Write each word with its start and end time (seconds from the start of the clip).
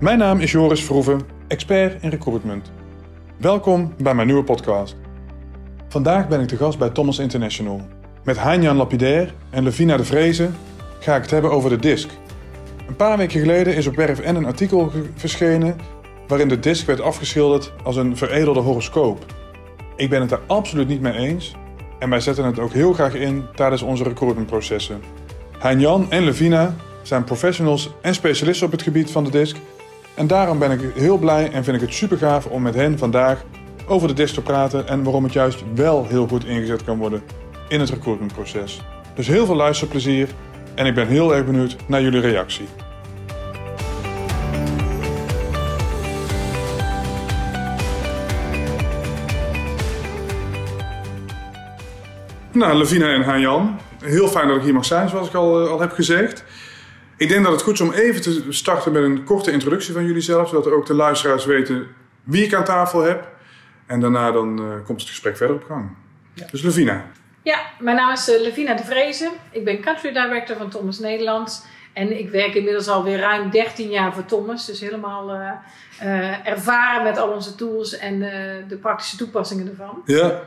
Mijn 0.00 0.18
naam 0.18 0.40
is 0.40 0.52
Joris 0.52 0.84
Verhoeven, 0.84 1.20
expert 1.48 2.02
in 2.02 2.10
recruitment. 2.10 2.72
Welkom 3.36 3.94
bij 4.02 4.14
mijn 4.14 4.26
nieuwe 4.26 4.42
podcast. 4.44 4.96
Vandaag 5.88 6.28
ben 6.28 6.40
ik 6.40 6.48
te 6.48 6.56
gast 6.56 6.78
bij 6.78 6.90
Thomas 6.90 7.18
International. 7.18 7.80
Met 8.24 8.38
Heinjan 8.38 8.76
Lapidair 8.76 9.34
en 9.50 9.64
Levina 9.64 9.96
de 9.96 10.04
Vrezen 10.04 10.54
ga 11.00 11.16
ik 11.16 11.22
het 11.22 11.30
hebben 11.30 11.50
over 11.50 11.70
de 11.70 11.76
DISC. 11.76 12.10
Een 12.88 12.96
paar 12.96 13.16
weken 13.16 13.40
geleden 13.40 13.76
is 13.76 13.86
op 13.86 13.96
Werf 13.96 14.20
N 14.20 14.34
een 14.34 14.44
artikel 14.44 14.92
verschenen 15.14 15.76
waarin 16.26 16.48
de 16.48 16.58
DISC 16.58 16.86
werd 16.86 17.00
afgeschilderd 17.00 17.72
als 17.82 17.96
een 17.96 18.16
veredelde 18.16 18.60
horoscoop. 18.60 19.24
Ik 19.96 20.10
ben 20.10 20.20
het 20.20 20.30
daar 20.30 20.42
absoluut 20.46 20.88
niet 20.88 21.00
mee 21.00 21.14
eens 21.14 21.54
en 21.98 22.10
wij 22.10 22.20
zetten 22.20 22.44
het 22.44 22.58
ook 22.58 22.72
heel 22.72 22.92
graag 22.92 23.14
in 23.14 23.44
tijdens 23.54 23.82
onze 23.82 24.04
recruitmentprocessen. 24.04 25.00
Hein-Jan 25.58 26.10
en 26.10 26.24
Levina 26.24 26.74
zijn 27.02 27.24
professionals 27.24 27.90
en 28.02 28.14
specialisten 28.14 28.66
op 28.66 28.72
het 28.72 28.82
gebied 28.82 29.10
van 29.10 29.24
de 29.24 29.30
DISC 29.30 29.56
en 30.18 30.26
daarom 30.26 30.58
ben 30.58 30.70
ik 30.70 30.94
heel 30.94 31.18
blij 31.18 31.52
en 31.52 31.64
vind 31.64 31.76
ik 31.76 31.82
het 31.82 31.94
super 31.94 32.18
gaaf 32.18 32.46
om 32.46 32.62
met 32.62 32.74
hen 32.74 32.98
vandaag 32.98 33.44
over 33.86 34.08
de 34.08 34.14
DISC 34.14 34.34
te 34.34 34.42
praten 34.42 34.88
en 34.88 35.02
waarom 35.02 35.24
het 35.24 35.32
juist 35.32 35.64
wel 35.74 36.06
heel 36.06 36.26
goed 36.28 36.44
ingezet 36.44 36.84
kan 36.84 36.98
worden 36.98 37.22
in 37.68 37.80
het 37.80 37.90
recruitmentproces. 37.90 38.80
Dus 39.14 39.26
heel 39.26 39.46
veel 39.46 39.54
luisterplezier 39.54 40.28
en 40.74 40.86
ik 40.86 40.94
ben 40.94 41.06
heel 41.06 41.34
erg 41.34 41.44
benieuwd 41.44 41.76
naar 41.86 42.02
jullie 42.02 42.20
reactie. 42.20 42.68
Nou, 52.52 52.76
Levina 52.76 53.12
en 53.12 53.22
Haan-Jan, 53.22 53.78
heel 54.04 54.28
fijn 54.28 54.48
dat 54.48 54.56
ik 54.56 54.62
hier 54.62 54.74
mag 54.74 54.84
zijn, 54.84 55.08
zoals 55.08 55.28
ik 55.28 55.34
al, 55.34 55.64
eh, 55.64 55.70
al 55.70 55.80
heb 55.80 55.92
gezegd. 55.92 56.44
Ik 57.18 57.28
denk 57.28 57.44
dat 57.44 57.52
het 57.52 57.62
goed 57.62 57.74
is 57.74 57.80
om 57.80 57.92
even 57.92 58.22
te 58.22 58.44
starten 58.48 58.92
met 58.92 59.02
een 59.02 59.24
korte 59.24 59.50
introductie 59.50 59.92
van 59.92 60.04
jullie 60.04 60.20
zelf, 60.20 60.48
zodat 60.48 60.72
ook 60.72 60.86
de 60.86 60.94
luisteraars 60.94 61.44
weten 61.44 61.86
wie 62.24 62.44
ik 62.44 62.54
aan 62.54 62.64
tafel 62.64 63.02
heb. 63.02 63.28
En 63.86 64.00
daarna 64.00 64.30
dan 64.30 64.60
uh, 64.60 64.84
komt 64.84 65.00
het 65.00 65.08
gesprek 65.08 65.36
verder 65.36 65.56
op 65.56 65.64
gang. 65.64 65.90
Ja. 66.34 66.46
Dus 66.50 66.62
Levina. 66.62 67.04
Ja, 67.42 67.58
mijn 67.78 67.96
naam 67.96 68.12
is 68.12 68.28
uh, 68.28 68.40
Levina 68.40 68.74
de 68.74 68.84
Vrezen. 68.84 69.30
Ik 69.50 69.64
ben 69.64 69.80
country 69.80 70.12
director 70.12 70.56
van 70.56 70.70
Thomas 70.70 70.98
Nederland. 70.98 71.66
En 71.92 72.18
ik 72.18 72.30
werk 72.30 72.54
inmiddels 72.54 72.88
alweer 72.88 73.18
ruim 73.18 73.50
13 73.50 73.90
jaar 73.90 74.14
voor 74.14 74.24
Thomas. 74.24 74.66
Dus 74.66 74.80
helemaal 74.80 75.34
uh, 75.34 76.46
ervaren 76.46 77.02
met 77.02 77.18
al 77.18 77.28
onze 77.28 77.54
tools 77.54 77.96
en 77.96 78.18
de 78.68 78.76
praktische 78.80 79.16
toepassingen 79.16 79.68
ervan. 79.68 80.02
Ja, 80.04 80.42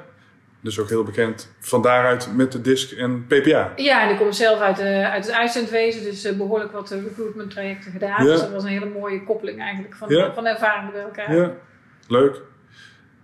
dus 0.61 0.79
ook 0.79 0.89
heel 0.89 1.03
bekend 1.03 1.51
van 1.59 1.81
daaruit 1.81 2.29
met 2.35 2.51
de 2.51 2.61
DISC 2.61 2.91
en 2.91 3.25
PPA. 3.27 3.71
Ja, 3.75 4.03
en 4.03 4.09
ik 4.09 4.17
kom 4.17 4.31
zelf 4.31 4.59
uit, 4.59 4.79
uh, 4.79 5.11
uit 5.11 5.25
het 5.25 5.35
uitzendwezen, 5.35 6.03
dus 6.03 6.25
uh, 6.25 6.37
behoorlijk 6.37 6.71
wat 6.71 6.89
recruitment 6.89 7.51
trajecten 7.51 7.91
gedaan. 7.91 8.25
Ja. 8.25 8.31
Dus 8.31 8.39
dat 8.39 8.51
was 8.51 8.63
een 8.63 8.69
hele 8.69 8.89
mooie 8.99 9.23
koppeling 9.23 9.59
eigenlijk 9.61 9.95
van, 9.95 10.09
ja. 10.09 10.33
van 10.33 10.45
ervaringen 10.45 10.91
bij 10.91 11.01
elkaar. 11.01 11.35
Ja, 11.35 11.51
leuk. 12.07 12.41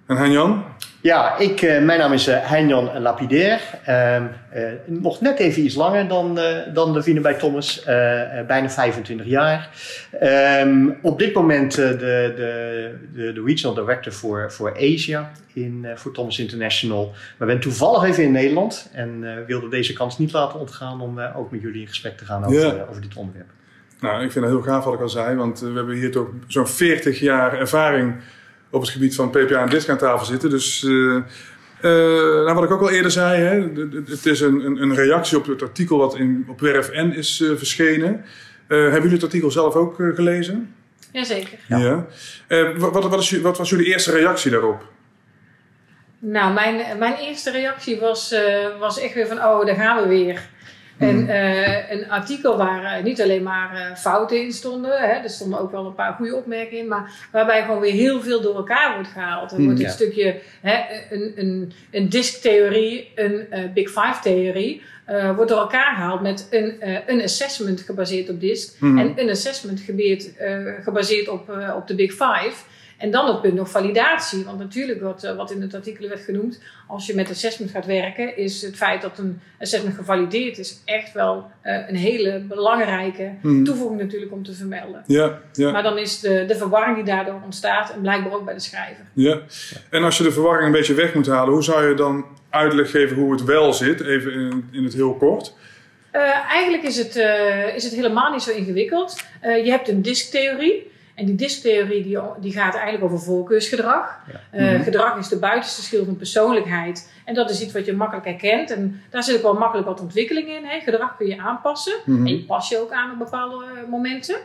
En 0.05 0.17
Hein-Jan? 0.17 0.66
Ja, 1.02 1.38
ik, 1.38 1.62
uh, 1.62 1.81
mijn 1.81 2.00
naam 2.00 2.14
is 2.14 2.28
uh, 2.28 2.36
Hein-Jan 2.50 3.00
Lapidair. 3.00 3.62
Uh, 3.90 4.22
nog 4.86 5.22
net 5.22 5.40
even 5.40 5.64
iets 5.64 5.76
langer 5.76 6.08
dan, 6.08 6.40
dan 6.73 6.94
de 6.94 7.03
Vine 7.03 7.20
bij 7.20 7.34
Thomas. 7.34 7.84
bijna 8.48 8.70
25 8.70 9.25
jaar. 9.25 9.70
Ehm, 10.20 10.90
op 11.02 11.20
dit 11.20 11.34
moment 11.34 11.75
de, 11.75 11.95
de, 11.95 12.34
de, 13.14 13.34
de, 13.34 13.44
Regional 13.45 13.75
Director 13.75 14.14
voor, 14.14 14.52
voor 14.52 14.75
Asia 14.75 15.31
in, 15.53 15.88
voor 15.95 16.12
Thomas 16.12 16.40
International. 16.40 17.14
Maar 17.38 17.48
ben 17.48 17.59
toevallig 17.59 18.03
even 18.03 18.23
in 18.23 18.31
Nederland. 18.31 18.90
En 18.94 19.44
wilde 19.45 19.70
deze 19.70 19.94
kans 19.94 20.18
niet 20.18 20.31
laten 20.31 20.59
ontgaan 20.59 21.02
om 21.02 21.20
ook 21.20 21.52
met 21.52 21.62
jullie 21.62 21.81
in 21.81 21.88
gesprek 21.88 22.18
te 22.18 22.25
gaan 22.25 22.45
over, 22.45 22.90
over 22.90 23.02
dit 23.02 23.16
onderwerp. 23.16 23.50
Nou, 24.00 24.23
ik 24.23 24.31
vind 24.31 24.45
het 24.45 24.53
heel 24.53 24.64
gaaf 24.64 24.84
wat 24.84 24.94
ik 24.94 25.02
al 25.02 25.09
zei. 25.09 25.36
Want 25.36 25.59
we 25.59 25.73
hebben 25.73 25.95
hier 25.95 26.12
toch 26.12 26.28
zo'n 26.48 26.68
40 26.68 27.20
jaar 27.20 27.59
ervaring 27.59 28.16
op 28.77 28.83
het 28.83 28.91
gebied 28.91 29.15
van 29.15 29.29
PPA 29.29 29.61
en 29.61 29.69
DISC 29.69 29.89
aan 29.89 29.97
tafel 29.97 30.25
zitten. 30.25 30.49
Dus 30.49 30.83
uh, 30.83 31.15
uh, 31.15 31.21
nou, 31.81 32.53
wat 32.53 32.63
ik 32.63 32.71
ook 32.71 32.81
al 32.81 32.89
eerder 32.89 33.11
zei, 33.11 33.41
hè, 33.41 33.61
het 34.05 34.25
is 34.25 34.41
een, 34.41 34.65
een, 34.65 34.81
een, 34.81 34.95
reactie 34.95 35.38
op 35.38 35.45
het 35.45 35.61
artikel 35.61 35.97
wat 35.97 36.15
in, 36.15 36.45
op 36.47 36.59
Werf 36.59 36.91
N 36.91 37.11
is 37.15 37.39
uh, 37.39 37.57
verschenen. 37.57 38.25
hebben 38.67 39.01
jullie 39.01 39.11
het 39.11 39.23
artikel 39.23 39.51
zelf 39.51 39.75
ook 39.75 39.95
gelezen? 39.95 40.75
Jazeker. 41.11 41.59
Ja. 41.67 42.05
ja. 42.47 42.73
Wat, 42.77 42.93
wat, 42.93 43.07
wat, 43.07 43.21
is, 43.21 43.41
wat 43.41 43.57
was 43.57 43.69
jullie 43.69 43.85
eerste 43.85 44.11
reactie 44.11 44.51
daarop? 44.51 44.83
Nou, 46.19 46.53
mijn, 46.53 46.97
mijn 46.99 47.15
eerste 47.15 47.51
reactie 47.51 47.99
was, 47.99 48.35
was 48.79 48.99
echt 48.99 49.13
weer 49.13 49.27
van, 49.27 49.38
oh, 49.38 49.65
daar 49.65 49.75
gaan 49.75 50.01
we 50.01 50.07
weer. 50.07 50.41
En 50.97 51.24
uh, 51.28 51.91
een 51.91 52.09
artikel 52.09 52.58
waar 52.58 53.03
niet 53.03 53.22
alleen 53.22 53.44
maar 53.44 53.74
uh, 53.74 53.96
fouten 53.96 54.41
in 54.41 54.52
stonden, 54.52 54.91
hè, 54.91 55.13
er 55.13 55.30
stonden 55.30 55.59
ook 55.59 55.72
wel 55.72 55.85
een 55.85 55.96
paar 55.96 56.13
goede 56.13 56.35
opmerkingen 56.35 56.84
in, 56.84 56.88
maar 56.88 57.28
waarbij 57.31 57.62
gewoon 57.62 57.80
weer 57.80 57.91
heel 57.91 58.22
veel 58.22 58.41
door 58.41 58.56
elkaar 58.56 58.94
wordt 58.94 59.09
gehaald. 59.09 59.52
Er 59.52 59.63
wordt 59.63 59.80
een 59.80 59.90
stukje, 59.90 60.40
hè, 60.62 60.75
een, 61.12 61.34
een, 61.36 61.74
een 61.91 62.09
disk-theorie, 62.09 63.12
een 63.16 63.47
uh, 63.52 63.59
Big 63.74 63.90
Five-theorie, 63.90 64.81
wordt 65.36 65.52
door 65.52 65.59
elkaar 65.59 65.96
gehaald 65.96 66.22
met 66.22 66.47
een, 66.50 66.78
een 67.07 67.22
assessment 67.22 67.81
gebaseerd 67.81 68.30
op 68.30 68.40
disk 68.40 68.80
mm. 68.80 68.97
en 68.97 69.13
een 69.16 69.30
assessment 69.30 69.80
gebaseerd, 69.80 70.31
gebaseerd 70.84 71.28
op, 71.28 71.50
op 71.75 71.88
de 71.88 71.96
Big 71.96 72.12
Five. 72.12 72.56
En 72.97 73.12
dan 73.12 73.28
het 73.28 73.41
punt 73.41 73.53
nog 73.53 73.69
validatie. 73.69 74.46
Want 74.46 74.59
natuurlijk, 74.59 75.02
wat, 75.02 75.24
eh, 75.24 75.35
wat 75.35 75.52
in 75.52 75.62
het 75.62 75.74
artikel 75.74 76.08
werd 76.08 76.22
genoemd, 76.22 76.62
als 76.88 77.06
je 77.06 77.16
met 77.16 77.30
assessment 77.30 77.72
gaat 77.72 77.85
werken, 77.85 78.38
is 78.38 78.62
het 78.62 78.75
feit 78.75 79.02
dat 79.02 79.18
een 79.18 79.41
assessment 79.59 79.96
gevalideerd 79.96 80.58
is, 80.58 80.81
echt 80.85 81.13
wel 81.13 81.52
uh, 81.63 81.90
een 81.90 81.96
hele 81.96 82.40
belangrijke 82.40 83.31
mm. 83.41 83.63
toevoeging 83.63 84.02
natuurlijk 84.02 84.31
om 84.31 84.44
te 84.44 84.53
vermelden. 84.53 85.03
Ja, 85.07 85.41
ja. 85.53 85.72
Maar 85.72 85.84
dan 85.84 85.97
is 85.97 86.19
de, 86.19 86.46
de 86.47 86.56
verwarring 86.56 86.96
die 86.96 87.06
daardoor 87.06 87.41
ontstaat, 87.44 87.94
en 87.94 88.02
blijkbaar 88.02 88.34
ook 88.34 88.46
bij 88.46 88.53
de 88.53 88.59
schrijver. 88.59 89.06
Ja, 89.13 89.41
en 89.90 90.03
als 90.03 90.18
je 90.18 90.24
de 90.24 90.31
verwarring 90.31 90.66
een 90.66 90.72
beetje 90.72 90.94
weg 90.94 91.13
moet 91.13 91.28
halen, 91.28 91.53
hoe 91.53 91.63
zou 91.63 91.88
je 91.88 91.94
dan 91.94 92.25
uitleg 92.50 92.91
geven 92.91 93.18
hoe 93.18 93.31
het 93.31 93.44
wel 93.44 93.74
zit, 93.74 94.02
even 94.02 94.34
in, 94.34 94.69
in 94.72 94.84
het 94.84 94.94
heel 94.94 95.13
kort? 95.13 95.53
Uh, 96.13 96.22
eigenlijk 96.50 96.84
is 96.84 96.97
het, 96.97 97.16
uh, 97.16 97.75
is 97.75 97.84
het 97.84 97.94
helemaal 97.94 98.31
niet 98.31 98.41
zo 98.41 98.52
ingewikkeld. 98.52 99.24
Uh, 99.44 99.66
je 99.66 99.69
hebt 99.69 99.88
een 99.88 100.02
disktheorie. 100.02 100.91
En 101.17 101.25
die 101.25 101.35
disktheorie 101.35 102.03
die, 102.03 102.17
die 102.39 102.51
gaat 102.51 102.73
eigenlijk 102.73 103.03
over 103.03 103.19
voorkeursgedrag. 103.19 104.19
Ja. 104.51 104.73
Uh, 104.73 104.83
Gedrag 104.83 105.17
is 105.17 105.28
de 105.28 105.39
buitenste 105.39 105.81
schil 105.81 106.05
van 106.05 106.17
persoonlijkheid. 106.17 107.11
En 107.25 107.33
dat 107.33 107.50
is 107.50 107.61
iets 107.61 107.73
wat 107.73 107.85
je 107.85 107.94
makkelijk 107.94 108.25
herkent. 108.25 108.72
En 108.72 109.01
daar 109.09 109.23
zit 109.23 109.35
ook 109.35 109.41
wel 109.41 109.53
makkelijk 109.53 109.88
wat 109.88 110.01
ontwikkeling 110.01 110.47
in. 110.47 110.66
Hè. 110.66 110.79
Gedrag 110.79 111.17
kun 111.17 111.27
je 111.27 111.38
aanpassen. 111.38 111.94
Mm 112.06 112.16
-hmm. 112.16 112.25
En 112.25 112.31
je 112.31 112.44
pas 112.44 112.69
je 112.69 112.77
ook 112.77 112.91
aan 112.91 113.11
op 113.11 113.17
bepaalde 113.17 113.66
uh, 113.66 113.89
momenten. 113.89 114.35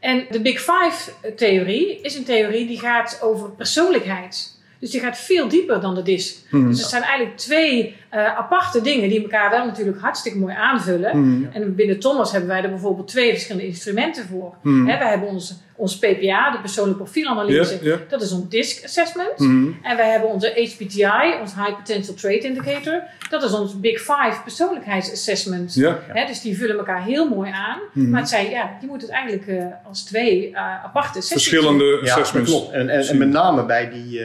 En 0.00 0.26
de 0.30 0.40
Big 0.40 0.60
Five-theorie 0.60 2.00
is 2.00 2.16
een 2.16 2.24
theorie 2.24 2.66
die 2.66 2.78
gaat 2.78 3.18
over 3.22 3.50
persoonlijkheid. 3.50 4.53
Dus 4.84 4.92
die 4.92 5.02
gaat 5.02 5.18
veel 5.18 5.48
dieper 5.48 5.80
dan 5.80 5.94
de 5.94 6.02
DISC. 6.02 6.36
Mm. 6.50 6.68
Dus 6.68 6.80
het 6.80 6.88
zijn 6.88 7.02
eigenlijk 7.02 7.36
twee 7.36 7.96
uh, 8.14 8.36
aparte 8.36 8.80
dingen 8.80 9.08
die 9.08 9.22
elkaar 9.22 9.50
wel 9.50 9.66
natuurlijk 9.66 10.00
hartstikke 10.00 10.38
mooi 10.38 10.54
aanvullen. 10.54 11.18
Mm. 11.18 11.48
En 11.52 11.74
binnen 11.74 11.98
Thomas 11.98 12.32
hebben 12.32 12.50
wij 12.50 12.62
er 12.62 12.70
bijvoorbeeld 12.70 13.08
twee 13.08 13.30
verschillende 13.30 13.66
instrumenten 13.66 14.24
voor. 14.26 14.54
Mm. 14.62 14.88
He, 14.88 14.98
wij 14.98 15.08
hebben 15.08 15.28
ons, 15.28 15.54
ons 15.76 15.98
PPA, 15.98 16.50
de 16.50 16.58
persoonlijke 16.60 17.02
profielanalyse. 17.02 17.72
Yeah, 17.72 17.82
yeah. 17.82 17.98
Dat 18.08 18.22
is 18.22 18.32
ons 18.32 18.48
DISC 18.48 18.84
assessment. 18.84 19.38
En 19.82 19.96
wij 19.96 20.10
hebben 20.10 20.28
onze 20.28 20.48
HPTI, 20.48 21.40
ons 21.40 21.54
High 21.54 21.74
Potential 21.76 22.14
Trait 22.14 22.44
Indicator. 22.44 23.02
Dat 23.30 23.42
is 23.42 23.52
ons 23.52 23.80
Big 23.80 23.98
Five 23.98 24.36
persoonlijkheidsassessment. 24.42 25.74
Yeah. 25.74 25.96
He, 26.06 26.26
dus 26.26 26.40
die 26.40 26.56
vullen 26.56 26.78
elkaar 26.78 27.04
heel 27.04 27.28
mooi 27.28 27.50
aan. 27.50 27.78
Maar 28.10 28.20
het 28.20 28.28
zijn, 28.28 28.50
ja, 28.50 28.76
je 28.80 28.86
moet 28.86 29.02
het 29.02 29.10
eigenlijk 29.10 29.46
uh, 29.46 29.64
als 29.88 30.04
twee 30.04 30.50
uh, 30.50 30.84
aparte 30.84 31.22
Verschillende 31.22 32.00
assessments. 32.02 32.50
Ja, 32.50 32.56
klopt. 32.56 32.72
En, 32.72 32.88
en, 32.88 33.06
en, 33.06 33.18
met 33.18 33.28
name 33.28 33.64
bij 33.64 33.90
die, 33.90 34.20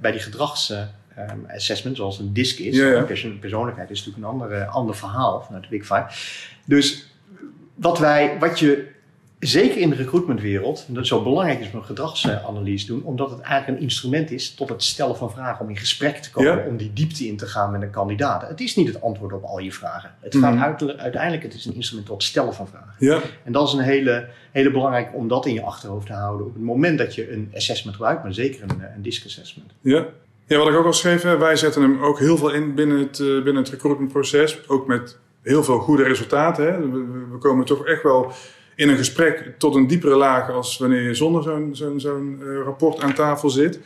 bij 0.00 0.10
die 0.10 0.20
gedrags 0.20 0.70
um, 0.70 1.46
assessment, 1.48 1.96
zoals 1.96 2.18
een 2.18 2.32
DISC 2.32 2.58
is. 2.58 2.76
Ja, 2.76 2.86
ja. 2.86 3.02
Persoonlijkheid 3.40 3.90
is 3.90 3.98
natuurlijk 4.04 4.24
een 4.26 4.40
ander, 4.40 4.64
ander 4.64 4.96
verhaal 4.96 5.42
vanuit 5.42 5.62
de 5.62 5.68
Big 5.68 5.86
Five. 5.86 6.06
Dus 6.64 7.12
wat, 7.74 7.98
wij, 7.98 8.38
wat 8.38 8.58
je 8.58 8.88
zeker 9.38 9.80
in 9.80 9.90
de 9.90 9.96
recruitmentwereld, 9.96 10.84
dat 10.88 11.06
zo 11.06 11.22
belangrijk 11.22 11.60
is 11.60 11.70
om 11.72 11.78
een 11.78 11.84
gedragsanalyse 11.84 12.86
te 12.86 12.92
doen, 12.92 13.02
omdat 13.02 13.30
het 13.30 13.40
eigenlijk 13.40 13.78
een 13.78 13.84
instrument 13.84 14.30
is 14.30 14.54
tot 14.54 14.68
het 14.68 14.82
stellen 14.82 15.16
van 15.16 15.30
vragen, 15.30 15.64
om 15.64 15.70
in 15.70 15.76
gesprek 15.76 16.16
te 16.16 16.30
komen, 16.30 16.56
ja. 16.56 16.66
om 16.66 16.76
die 16.76 16.92
diepte 16.92 17.26
in 17.26 17.36
te 17.36 17.46
gaan 17.46 17.70
met 17.70 17.82
een 17.82 17.90
kandidaat. 17.90 18.48
Het 18.48 18.60
is 18.60 18.76
niet 18.76 18.86
het 18.86 19.02
antwoord 19.02 19.32
op 19.32 19.42
al 19.42 19.58
je 19.58 19.72
vragen. 19.72 20.14
Het 20.20 20.36
gaat 20.36 20.54
mm. 20.54 20.62
uit, 20.62 20.96
uiteindelijk, 20.98 21.42
het 21.42 21.54
is 21.54 21.64
een 21.64 21.74
instrument 21.74 22.06
tot 22.06 22.16
het 22.16 22.26
stellen 22.26 22.54
van 22.54 22.68
vragen. 22.68 22.94
Ja. 22.98 23.20
En 23.44 23.52
dat 23.52 23.68
is 23.68 23.74
een 23.74 23.84
hele, 23.84 24.28
hele 24.52 24.70
belangrijk 24.70 25.10
om 25.14 25.28
dat 25.28 25.46
in 25.46 25.54
je 25.54 25.62
achterhoofd 25.62 26.06
te 26.06 26.12
houden 26.12 26.46
op 26.46 26.54
het 26.54 26.62
moment 26.62 26.98
dat 26.98 27.14
je 27.14 27.32
een 27.32 27.50
assessment 27.54 27.96
gebruikt, 27.96 28.22
maar 28.22 28.34
zeker 28.34 28.62
een, 28.62 28.82
een 28.94 29.02
DISC 29.02 29.24
assessment. 29.24 29.72
Ja. 29.80 30.06
Ja, 30.46 30.58
wat 30.58 30.68
ik 30.68 30.74
ook 30.74 30.86
al 30.86 30.92
schreef, 30.92 31.22
wij 31.22 31.56
zetten 31.56 31.82
hem 31.82 32.02
ook 32.02 32.18
heel 32.18 32.36
veel 32.36 32.50
in 32.50 32.74
binnen 32.74 32.98
het, 32.98 33.18
uh, 33.18 33.42
binnen 33.42 33.62
het 33.62 33.68
recruitmentproces. 33.68 34.68
Ook 34.68 34.86
met 34.86 35.18
heel 35.42 35.64
veel 35.64 35.78
goede 35.78 36.02
resultaten. 36.02 36.66
Hè. 36.66 36.90
We, 36.90 37.26
we, 37.30 37.38
komen 37.38 37.66
toch 37.66 37.86
echt 37.86 38.02
wel 38.02 38.32
in 38.78 38.88
een 38.88 38.96
gesprek 38.96 39.54
tot 39.58 39.74
een 39.74 39.86
diepere 39.86 40.16
laag 40.16 40.50
als 40.50 40.78
wanneer 40.78 41.02
je 41.02 41.14
zonder 41.14 41.42
zo'n 41.42 41.70
zo'n 41.72 42.00
zo'n 42.00 42.40
uh, 42.42 42.62
rapport 42.64 43.00
aan 43.00 43.14
tafel 43.14 43.50
zit. 43.50 43.80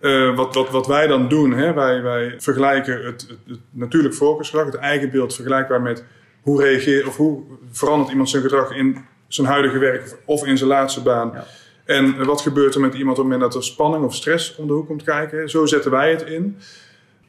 Uh, 0.00 0.36
wat, 0.36 0.54
wat, 0.54 0.70
wat 0.70 0.86
wij 0.86 1.06
dan 1.06 1.28
doen, 1.28 1.52
hè, 1.52 1.72
wij, 1.72 2.02
wij 2.02 2.34
vergelijken 2.38 3.04
het, 3.04 3.26
het, 3.28 3.38
het 3.48 3.58
natuurlijk 3.70 4.14
voorkeursgedrag, 4.14 4.66
het 4.66 4.74
eigen 4.74 5.10
beeld 5.10 5.34
vergelijkbaar 5.34 5.82
met 5.82 6.04
hoe 6.42 6.62
reageert 6.62 7.06
of 7.06 7.16
hoe 7.16 7.42
verandert 7.70 8.10
iemand 8.10 8.30
zijn 8.30 8.42
gedrag 8.42 8.74
in 8.74 9.04
zijn 9.28 9.46
huidige 9.46 9.78
werk 9.78 10.16
of 10.24 10.46
in 10.46 10.58
zijn 10.58 10.70
laatste 10.70 11.02
baan. 11.02 11.30
Ja. 11.34 11.44
En 11.84 12.24
wat 12.24 12.40
gebeurt 12.40 12.74
er 12.74 12.80
met 12.80 12.94
iemand 12.94 13.18
op 13.18 13.24
het 13.24 13.32
moment 13.32 13.52
dat 13.52 13.62
er 13.62 13.68
spanning 13.68 14.04
of 14.04 14.14
stress 14.14 14.56
om 14.56 14.66
de 14.66 14.72
hoek 14.72 14.86
komt 14.86 15.02
kijken? 15.02 15.50
Zo 15.50 15.66
zetten 15.66 15.90
wij 15.90 16.10
het 16.10 16.22
in. 16.22 16.56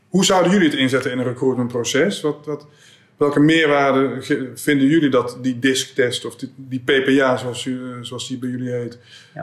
Hoe 0.09 0.25
zouden 0.25 0.51
jullie 0.51 0.67
het 0.69 0.77
inzetten 0.77 1.11
in 1.11 1.17
een 1.17 1.25
recruitmentproces? 1.25 2.21
Wat, 2.21 2.45
wat, 2.45 2.67
welke 3.19 3.39
meerwaarde 3.39 4.21
vinden 4.55 4.87
jullie 4.87 5.09
dat 5.09 5.37
die 5.41 5.59
disktest 5.59 6.25
of 6.25 6.35
die, 6.35 6.53
die 6.55 6.79
PPA, 6.79 7.37
zoals, 7.37 7.65
u, 7.65 7.97
zoals 8.01 8.27
die 8.27 8.37
bij 8.37 8.49
jullie 8.49 8.71
heet, 8.71 8.97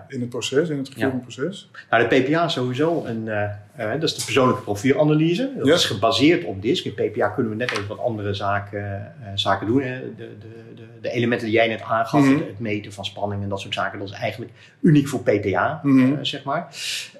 in 0.08 0.20
het 0.20 0.28
proces, 0.28 0.68
in 0.68 0.78
het 0.78 0.88
recruitmentproces? 0.88 1.68
Ja. 1.72 1.78
Nou, 1.90 2.08
de 2.08 2.20
PPA 2.20 2.44
is 2.44 2.52
sowieso 2.52 3.04
een, 3.04 3.26
uh, 3.26 3.42
uh, 3.78 3.90
dat 3.92 4.02
is 4.02 4.14
de 4.14 4.24
persoonlijke 4.24 4.62
profielanalyse. 4.62 5.52
Dat 5.56 5.66
is 5.66 5.84
gebaseerd 5.84 6.44
op 6.44 6.62
DISC. 6.62 6.84
In 6.84 6.94
PPA 6.94 7.28
kunnen 7.28 7.52
we 7.52 7.58
net 7.58 7.72
even 7.72 7.86
wat 7.86 7.98
andere 7.98 8.34
zaken, 8.34 9.12
uh, 9.20 9.28
zaken 9.34 9.66
doen. 9.66 9.82
De, 9.82 10.12
de, 10.16 10.28
de, 10.74 10.82
de, 11.00 11.10
elementen 11.10 11.46
die 11.46 11.56
jij 11.56 11.68
net 11.68 11.82
aangaf, 11.82 12.20
mm 12.20 12.26
-hmm. 12.26 12.46
het 12.46 12.58
meten 12.58 12.92
van 12.92 13.04
spanning 13.04 13.42
en 13.42 13.48
dat 13.48 13.60
soort 13.60 13.74
zaken, 13.74 13.98
dat 13.98 14.08
is 14.08 14.14
eigenlijk 14.14 14.52
uniek 14.80 15.08
voor 15.08 15.22
PPA, 15.22 15.80
mm 15.82 15.98
-hmm. 15.98 16.24
zeg 16.24 16.44
maar. 16.44 16.68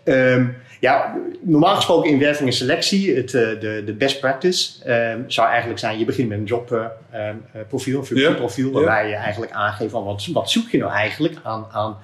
Um, 0.05 0.57
ja, 0.81 1.17
normaal 1.41 1.75
gesproken 1.75 2.11
in 2.11 2.19
werving 2.19 2.49
en 2.49 2.55
selectie, 2.55 3.17
het, 3.17 3.31
de, 3.31 3.83
de 3.87 3.95
best 3.99 4.21
practice 4.21 4.91
um, 5.13 5.25
zou 5.31 5.49
eigenlijk 5.49 5.79
zijn, 5.79 5.99
je 5.99 6.05
begint 6.05 6.29
met 6.29 6.39
een 6.39 6.46
jobprofiel, 6.47 7.99
een 7.99 8.07
functieprofiel, 8.07 8.73
waarbij 8.73 9.09
je 9.09 9.15
eigenlijk 9.15 9.53
aangeeft 9.53 9.91
van 9.91 10.05
wat, 10.05 10.27
wat 10.33 10.51
zoek 10.51 10.69
je 10.69 10.79
nou 10.79 10.93
eigenlijk 10.93 11.37
aan, 11.43 11.67
aan 11.71 11.97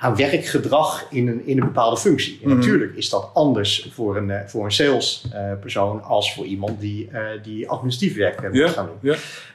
aan 0.00 0.16
werkgedrag 0.16 1.06
in 1.10 1.28
een, 1.28 1.46
in 1.46 1.58
een 1.58 1.64
bepaalde 1.64 1.96
functie. 1.96 2.38
En 2.42 2.48
Mhm. 2.48 2.58
natuurlijk 2.58 2.96
is 2.96 3.08
dat 3.08 3.30
anders 3.34 3.88
voor 3.92 4.16
een, 4.16 4.28
uh, 4.28 4.40
voor 4.46 4.64
een 4.64 4.72
salespersoon 4.72 5.96
uh, 5.96 6.10
als 6.10 6.34
voor 6.34 6.44
iemand 6.44 6.80
die, 6.80 7.08
uh, 7.12 7.20
die 7.42 7.68
administratief 7.68 8.16
werk 8.16 8.52
moet 8.52 8.70
gaan 8.70 8.88
doen. 9.02 9.14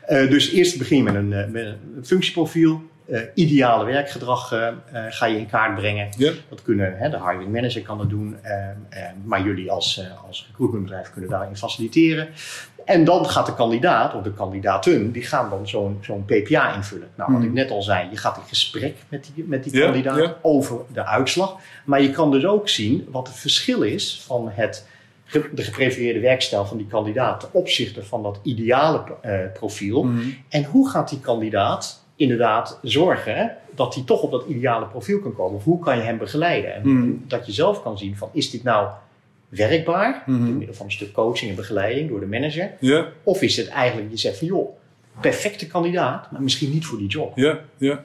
Uh, 0.10 0.30
dus 0.30 0.52
eerst 0.52 0.78
begin 0.78 0.98
je 0.98 1.04
met 1.04 1.16
een, 1.16 1.28
met 1.28 1.66
een 1.66 2.06
functieprofiel. 2.06 2.82
Ideale 3.34 3.86
werkgedrag 3.86 4.48
ga 5.10 5.26
je 5.26 5.38
in 5.38 5.50
kaart 5.50 5.76
brengen. 5.76 6.10
Dat 6.50 6.62
kunnen, 6.62 6.98
hè, 6.98 7.10
de 7.10 7.20
hiring 7.20 7.52
manager 7.52 7.82
kan 7.82 7.98
dat 7.98 8.10
doen, 8.10 8.36
maar 9.24 9.44
jullie 9.44 9.72
als, 9.72 10.02
als 10.28 10.48
recruitmentbedrijf 10.48 11.12
kunnen 11.12 11.30
daarin 11.30 11.58
faciliteren. 11.58 12.28
En 12.86 13.04
dan 13.04 13.26
gaat 13.30 13.46
de 13.46 13.54
kandidaat 13.56 14.14
of 14.16 14.24
de 14.24 14.34
kandidaten, 14.34 15.12
die 15.12 15.24
gaan 15.24 15.50
dan 15.50 15.68
zo'n 15.68 15.98
zo'n 16.02 16.26
PPA 16.26 16.76
invullen. 16.76 17.08
Nou, 17.16 17.32
wat 17.32 17.40
Mhm. 17.42 17.50
ik 17.50 17.54
net 17.56 17.72
al 17.72 17.82
zei, 17.82 18.08
je 18.10 18.18
gaat 18.18 18.38
in 18.38 18.44
gesprek 18.48 18.96
met 19.10 19.30
die, 19.36 19.44
met 19.48 19.64
die 19.64 19.76
Ja, 19.76 19.84
kandidaat 19.84 20.18
ja. 20.18 20.36
over 20.42 20.78
de 20.94 21.06
uitslag. 21.06 21.56
Maar 21.86 22.02
je 22.02 22.10
kan 22.12 22.32
dus 22.32 22.46
ook 22.46 22.70
zien 22.70 23.08
wat 23.12 23.28
het 23.28 23.38
verschil 23.38 23.82
is 23.82 24.22
van 24.26 24.50
het, 24.54 24.88
de 25.32 25.62
geprefereerde 25.64 26.20
werkstijl 26.20 26.66
van 26.66 26.78
die 26.78 26.88
kandidaat 26.88 27.40
ten 27.40 27.50
opzichte 27.52 28.04
van 28.04 28.24
dat 28.24 28.40
ideale 28.44 29.04
eh, 29.22 29.34
profiel. 29.54 30.04
Mhm. 30.04 30.20
En 30.50 30.64
hoe 30.64 30.90
gaat 30.90 31.10
die 31.10 31.20
kandidaat 31.20 32.04
inderdaad 32.16 32.80
zorgen 32.82 33.56
dat 33.76 33.96
hij 33.96 34.04
toch 34.04 34.22
op 34.22 34.32
dat 34.32 34.46
ideale 34.48 34.86
profiel 34.86 35.20
kan 35.20 35.36
komen? 35.36 35.56
Of 35.58 35.64
hoe 35.64 35.80
kan 35.80 35.98
je 35.98 36.04
hem 36.04 36.18
begeleiden? 36.18 36.74
En 36.76 36.82
Mhm. 37.00 37.12
dat 37.28 37.46
je 37.46 37.52
zelf 37.52 37.84
kan 37.84 37.98
zien 37.98 38.18
van 38.18 38.30
is 38.34 38.50
dit 38.52 38.64
nou 38.64 38.88
werkbaar? 39.56 40.24
Mhm. 40.26 40.46
Door 40.46 40.54
middel 40.56 40.76
van 40.76 40.86
een 40.86 40.92
stuk 40.92 41.12
coaching 41.14 41.50
en 41.50 41.56
begeleiding 41.56 42.10
door 42.10 42.20
de 42.20 42.26
manager. 42.26 42.72
Ja, 42.80 43.08
Of 43.24 43.42
is 43.42 43.58
het 43.58 43.68
eigenlijk, 43.68 44.12
je 44.12 44.18
zegt 44.18 44.38
van 44.38 44.48
joh, 44.48 44.70
perfecte 45.22 45.68
kandidaat, 45.68 46.32
maar 46.32 46.42
misschien 46.42 46.72
niet 46.72 46.86
voor 46.86 46.98
die 46.98 47.08
job. 47.08 47.38
ja, 47.38 47.60
ja. 47.78 48.04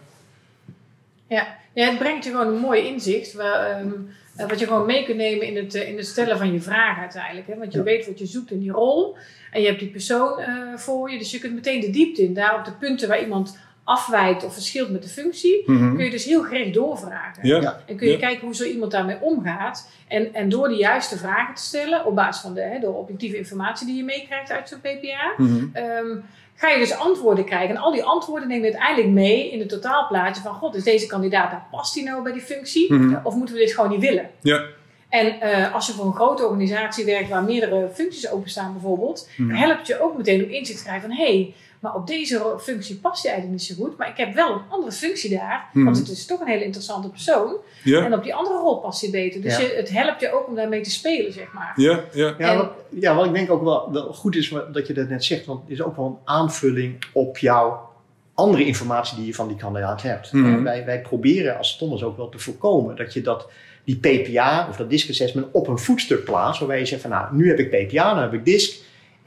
Ja. 1.26 1.56
ja, 1.72 1.88
het 1.88 1.98
brengt 1.98 2.24
je 2.24 2.30
gewoon 2.30 2.46
een 2.54 2.60
mooi 2.60 2.86
inzicht. 2.86 3.32
Waar, 3.32 3.70
ehm, 3.70 3.88
eh, 4.36 4.48
wat 4.48 4.58
je 4.58 4.66
gewoon 4.66 4.86
mee 4.86 5.04
kunt 5.04 5.16
nemen 5.16 5.46
in 5.46 5.56
het, 5.56 5.74
eh, 5.74 5.88
in 5.88 5.96
het 5.96 6.06
stellen 6.06 6.38
van 6.38 6.52
je 6.52 6.60
vragen 6.60 7.00
uiteindelijk. 7.02 7.46
Hè? 7.46 7.56
Want 7.56 7.72
je 7.72 7.78
Ja. 7.78 7.84
weet 7.84 8.06
wat 8.06 8.18
je 8.18 8.26
zoekt 8.26 8.50
in 8.50 8.58
die 8.60 8.70
rol. 8.70 9.16
En 9.52 9.60
je 9.60 9.66
hebt 9.66 9.78
die 9.80 9.88
persoon 9.90 10.38
eh, 10.40 10.76
voor 10.76 11.10
je. 11.10 11.18
Dus 11.18 11.30
je 11.30 11.38
kunt 11.38 11.54
meteen 11.54 11.80
de 11.80 11.90
diepte 11.90 12.22
in. 12.22 12.34
Daar 12.34 12.58
op 12.58 12.64
de 12.64 12.72
punten 12.72 13.08
waar 13.08 13.20
iemand 13.22 13.58
afwijkt 13.90 14.44
of 14.44 14.52
verschilt 14.52 14.90
met 14.90 15.02
de 15.02 15.08
functie. 15.08 15.62
Mhm. 15.66 15.94
Kun 15.94 16.04
je 16.04 16.10
dus 16.10 16.24
heel 16.24 16.42
gericht 16.42 16.74
doorvragen. 16.74 17.46
Ja. 17.48 17.80
En 17.86 17.96
kun 17.96 18.06
je 18.06 18.12
Ja. 18.12 18.18
kijken 18.18 18.44
hoe 18.46 18.54
zo 18.54 18.64
iemand 18.64 18.90
daarmee 18.92 19.20
omgaat. 19.20 19.88
En, 20.08 20.34
en 20.34 20.48
door 20.48 20.68
de 20.68 20.74
juiste 20.74 21.18
vragen 21.18 21.54
te 21.54 21.62
stellen, 21.62 22.04
op 22.06 22.14
basis 22.14 22.42
van 22.42 22.54
de, 22.54 22.60
hè, 22.60 22.78
de 22.78 22.90
objectieve 22.90 23.36
informatie 23.36 23.86
die 23.86 23.96
je 23.96 24.04
meekrijgt 24.04 24.50
uit 24.50 24.68
zo'n 24.68 24.80
PPA, 24.80 25.32
Mhm. 25.36 25.64
ehm, 25.72 26.16
ga 26.54 26.68
je 26.68 26.78
dus 26.78 26.94
antwoorden 26.98 27.44
krijgen. 27.44 27.74
En 27.76 27.80
al 27.82 27.92
die 27.92 28.02
antwoorden 28.04 28.48
neem 28.48 28.58
je 28.58 28.64
uiteindelijk 28.72 29.08
mee 29.08 29.50
in 29.50 29.58
het 29.58 29.68
totaalplaatje 29.68 30.42
van, 30.42 30.54
god, 30.54 30.74
is 30.74 30.84
deze 30.84 31.06
kandidaat, 31.06 31.50
nou, 31.50 31.62
past 31.70 31.94
die 31.94 32.04
nou 32.04 32.22
bij 32.22 32.32
die 32.32 32.42
functie? 32.42 32.92
Mhm. 32.94 33.18
Of 33.22 33.34
moeten 33.34 33.54
we 33.54 33.60
dit 33.60 33.72
gewoon 33.74 33.90
niet 33.90 34.00
willen? 34.00 34.30
Ja. 34.40 34.62
En 35.08 35.40
eh, 35.40 35.74
als 35.74 35.86
je 35.86 35.92
voor 35.92 36.04
een 36.06 36.12
grote 36.14 36.44
organisatie 36.44 37.04
werkt 37.04 37.28
waar 37.28 37.42
meerdere 37.42 37.88
functies 37.94 38.30
openstaan 38.30 38.72
bijvoorbeeld, 38.72 39.28
helpt 39.48 39.86
je 39.86 40.00
ook 40.00 40.16
meteen 40.16 40.44
om 40.44 40.50
inzicht 40.50 40.78
te 40.78 40.84
krijgen 40.84 41.08
van, 41.08 41.16
hé, 41.18 41.24
hey, 41.24 41.54
maar 41.80 41.94
op 41.94 42.06
deze 42.06 42.54
functie 42.60 42.96
past 42.96 43.22
hij 43.22 43.32
eigenlijk 43.32 43.60
niet 43.62 43.70
zo 43.76 43.84
goed, 43.84 43.96
maar 43.96 44.08
ik 44.08 44.16
heb 44.16 44.34
wel 44.34 44.52
een 44.52 44.60
andere 44.68 44.92
functie 44.92 45.30
daar, 45.30 45.68
Mhm. 45.72 45.84
want 45.84 45.98
het 45.98 46.08
is 46.08 46.26
toch 46.26 46.40
een 46.40 46.46
hele 46.46 46.64
interessante 46.64 47.08
persoon. 47.08 47.54
Ja, 47.84 48.04
En 48.04 48.14
op 48.14 48.22
die 48.22 48.34
andere 48.34 48.56
rol 48.58 48.76
past 48.78 49.00
hij 49.00 49.10
beter. 49.10 49.40
Dus 49.40 49.56
Ja. 49.56 49.62
je, 49.62 49.72
het 49.76 49.90
helpt 49.90 50.20
je 50.20 50.32
ook 50.32 50.48
om 50.48 50.54
daarmee 50.54 50.80
te 50.80 50.90
spelen, 50.90 51.32
zeg 51.32 51.52
maar. 51.52 51.72
ja, 51.76 52.00
ja. 52.12 52.34
Ja, 52.38 52.50
En- 52.50 52.56
wat, 52.56 52.70
ja, 52.88 53.14
wat 53.14 53.26
ik 53.26 53.32
denk 53.32 53.50
ook 53.50 53.62
wel, 53.62 53.92
wel 53.92 54.12
goed 54.12 54.36
is 54.36 54.54
dat 54.72 54.86
je 54.86 54.92
dat 54.92 55.08
net 55.08 55.24
zegt, 55.24 55.46
want 55.46 55.60
het 55.62 55.70
is 55.70 55.82
ook 55.82 55.96
wel 55.96 56.06
een 56.06 56.18
aanvulling 56.24 57.04
op 57.12 57.38
jouw 57.38 57.88
andere 58.34 58.64
informatie 58.64 59.16
die 59.16 59.26
je 59.26 59.34
van 59.34 59.48
die 59.48 59.56
kandidaat 59.56 60.02
hebt. 60.02 60.32
Mhm. 60.32 60.44
En 60.54 60.62
wij, 60.62 60.84
wij 60.84 61.00
proberen 61.00 61.58
als 61.58 61.76
Thomas 61.78 62.02
ook 62.02 62.16
wel 62.16 62.28
te 62.28 62.38
voorkomen 62.38 62.96
dat 62.96 63.12
je 63.12 63.20
dat, 63.22 63.48
die 63.84 63.96
PPA 63.96 64.66
of 64.70 64.76
dat 64.76 64.90
DISC 64.90 65.08
assessment 65.10 65.46
op 65.52 65.68
een 65.68 65.78
voetstuk 65.78 66.24
plaatst, 66.24 66.58
waarbij 66.60 66.78
je 66.78 66.86
zegt 66.86 67.00
van 67.02 67.10
nou, 67.10 67.36
nu 67.36 67.48
heb 67.48 67.58
ik 67.58 67.70
PPA, 67.88 68.14
nu 68.14 68.20
heb 68.20 68.32
ik 68.32 68.44
DISC 68.44 68.80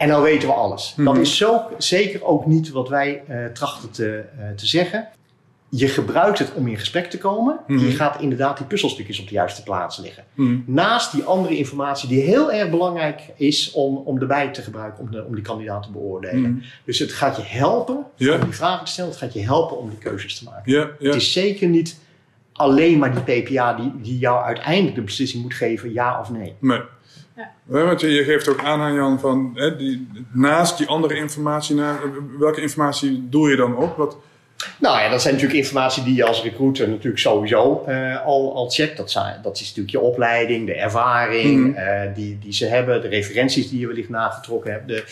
en 0.03 0.09
dan 0.09 0.21
weten 0.21 0.47
we 0.47 0.53
alles. 0.53 0.93
Mhm. 0.95 1.05
Dat 1.05 1.17
is 1.17 1.37
zo 1.37 1.61
zeker 1.77 2.23
ook 2.23 2.45
niet 2.45 2.69
wat 2.69 2.89
wij 2.89 3.23
eh, 3.27 3.45
trachten 3.45 3.91
te, 3.91 4.23
eh, 4.39 4.49
te 4.55 4.65
zeggen. 4.65 5.07
Je 5.69 5.87
gebruikt 5.87 6.39
het 6.39 6.53
om 6.53 6.67
in 6.67 6.77
gesprek 6.77 7.09
te 7.09 7.17
komen. 7.17 7.59
Mhm. 7.67 7.85
Je 7.85 7.91
gaat 7.91 8.21
inderdaad 8.21 8.57
die 8.57 8.65
puzzelstukjes 8.65 9.19
op 9.19 9.27
de 9.27 9.33
juiste 9.33 9.63
plaats 9.63 9.97
leggen. 9.97 10.23
Mhm. 10.33 10.57
Naast 10.65 11.11
die 11.11 11.23
andere 11.23 11.57
informatie 11.57 12.09
die 12.09 12.21
heel 12.21 12.51
erg 12.51 12.69
belangrijk 12.69 13.21
is 13.35 13.71
om, 13.71 13.97
om 13.97 14.19
erbij 14.19 14.47
te 14.49 14.61
gebruiken 14.61 15.03
om, 15.03 15.11
de, 15.11 15.25
om 15.25 15.35
die 15.35 15.43
kandidaat 15.43 15.83
te 15.83 15.91
beoordelen. 15.91 16.51
Mhm. 16.51 16.65
Dus 16.85 16.99
het 16.99 17.11
gaat 17.11 17.35
je 17.35 17.43
helpen 17.45 17.95
om 17.95 18.05
die 18.17 18.53
vragen 18.53 18.85
te 18.85 18.91
stellen. 18.91 19.11
Het 19.11 19.19
gaat 19.19 19.33
je 19.33 19.43
helpen 19.43 19.77
om 19.77 19.89
die 19.89 19.99
keuzes 19.99 20.37
te 20.37 20.43
maken. 20.43 20.73
Het 20.99 21.15
is 21.15 21.31
zeker 21.31 21.67
niet 21.67 21.99
alleen 22.53 22.97
maar 22.99 23.25
die 23.25 23.41
PPA 23.41 23.73
die, 23.73 23.91
die 24.01 24.17
jou 24.17 24.43
uiteindelijk 24.43 24.95
de 24.95 25.01
beslissing 25.01 25.43
moet 25.43 25.53
geven 25.53 25.93
ja 25.93 26.19
of 26.19 26.29
nee. 26.29 26.55
Nee. 26.59 26.81
Ja. 27.69 27.83
Want 27.85 28.01
je, 28.01 28.07
je 28.09 28.23
geeft 28.23 28.47
ook 28.47 28.63
aan 28.63 28.81
aan 28.81 28.93
Jan 28.93 29.19
van 29.19 29.51
hè, 29.55 29.75
die, 29.75 30.07
naast 30.31 30.77
die 30.77 30.87
andere 30.87 31.15
informatie, 31.15 31.75
naar, 31.75 31.99
welke 32.39 32.61
informatie 32.61 33.27
doe 33.29 33.49
je 33.49 33.55
dan 33.55 33.77
op? 33.77 33.97
Wat, 33.97 34.17
Nou 34.79 34.99
ja, 34.99 35.09
dat 35.09 35.21
zijn 35.21 35.33
natuurlijk 35.33 35.59
informatie 35.61 36.03
die 36.03 36.15
je 36.15 36.25
als 36.25 36.43
recruiter 36.43 36.89
natuurlijk 36.89 37.17
sowieso 37.17 37.83
eh, 37.87 38.25
al, 38.25 38.55
al 38.55 38.69
checkt. 38.69 38.97
Dat, 38.97 39.11
zijn, 39.11 39.39
dat 39.41 39.55
is 39.55 39.61
natuurlijk 39.61 39.89
je 39.89 39.99
opleiding, 39.99 40.65
de 40.65 40.75
ervaring 40.75 41.67
Mhm. 41.67 41.77
eh, 41.77 42.15
die, 42.15 42.39
die 42.39 42.53
ze 42.53 42.65
hebben, 42.65 43.01
de 43.01 43.07
referenties 43.07 43.69
die 43.69 43.79
je 43.79 43.87
wellicht 43.87 44.09
nagetrokken 44.09 44.71
hebt. 44.71 44.87
De, 44.87 45.03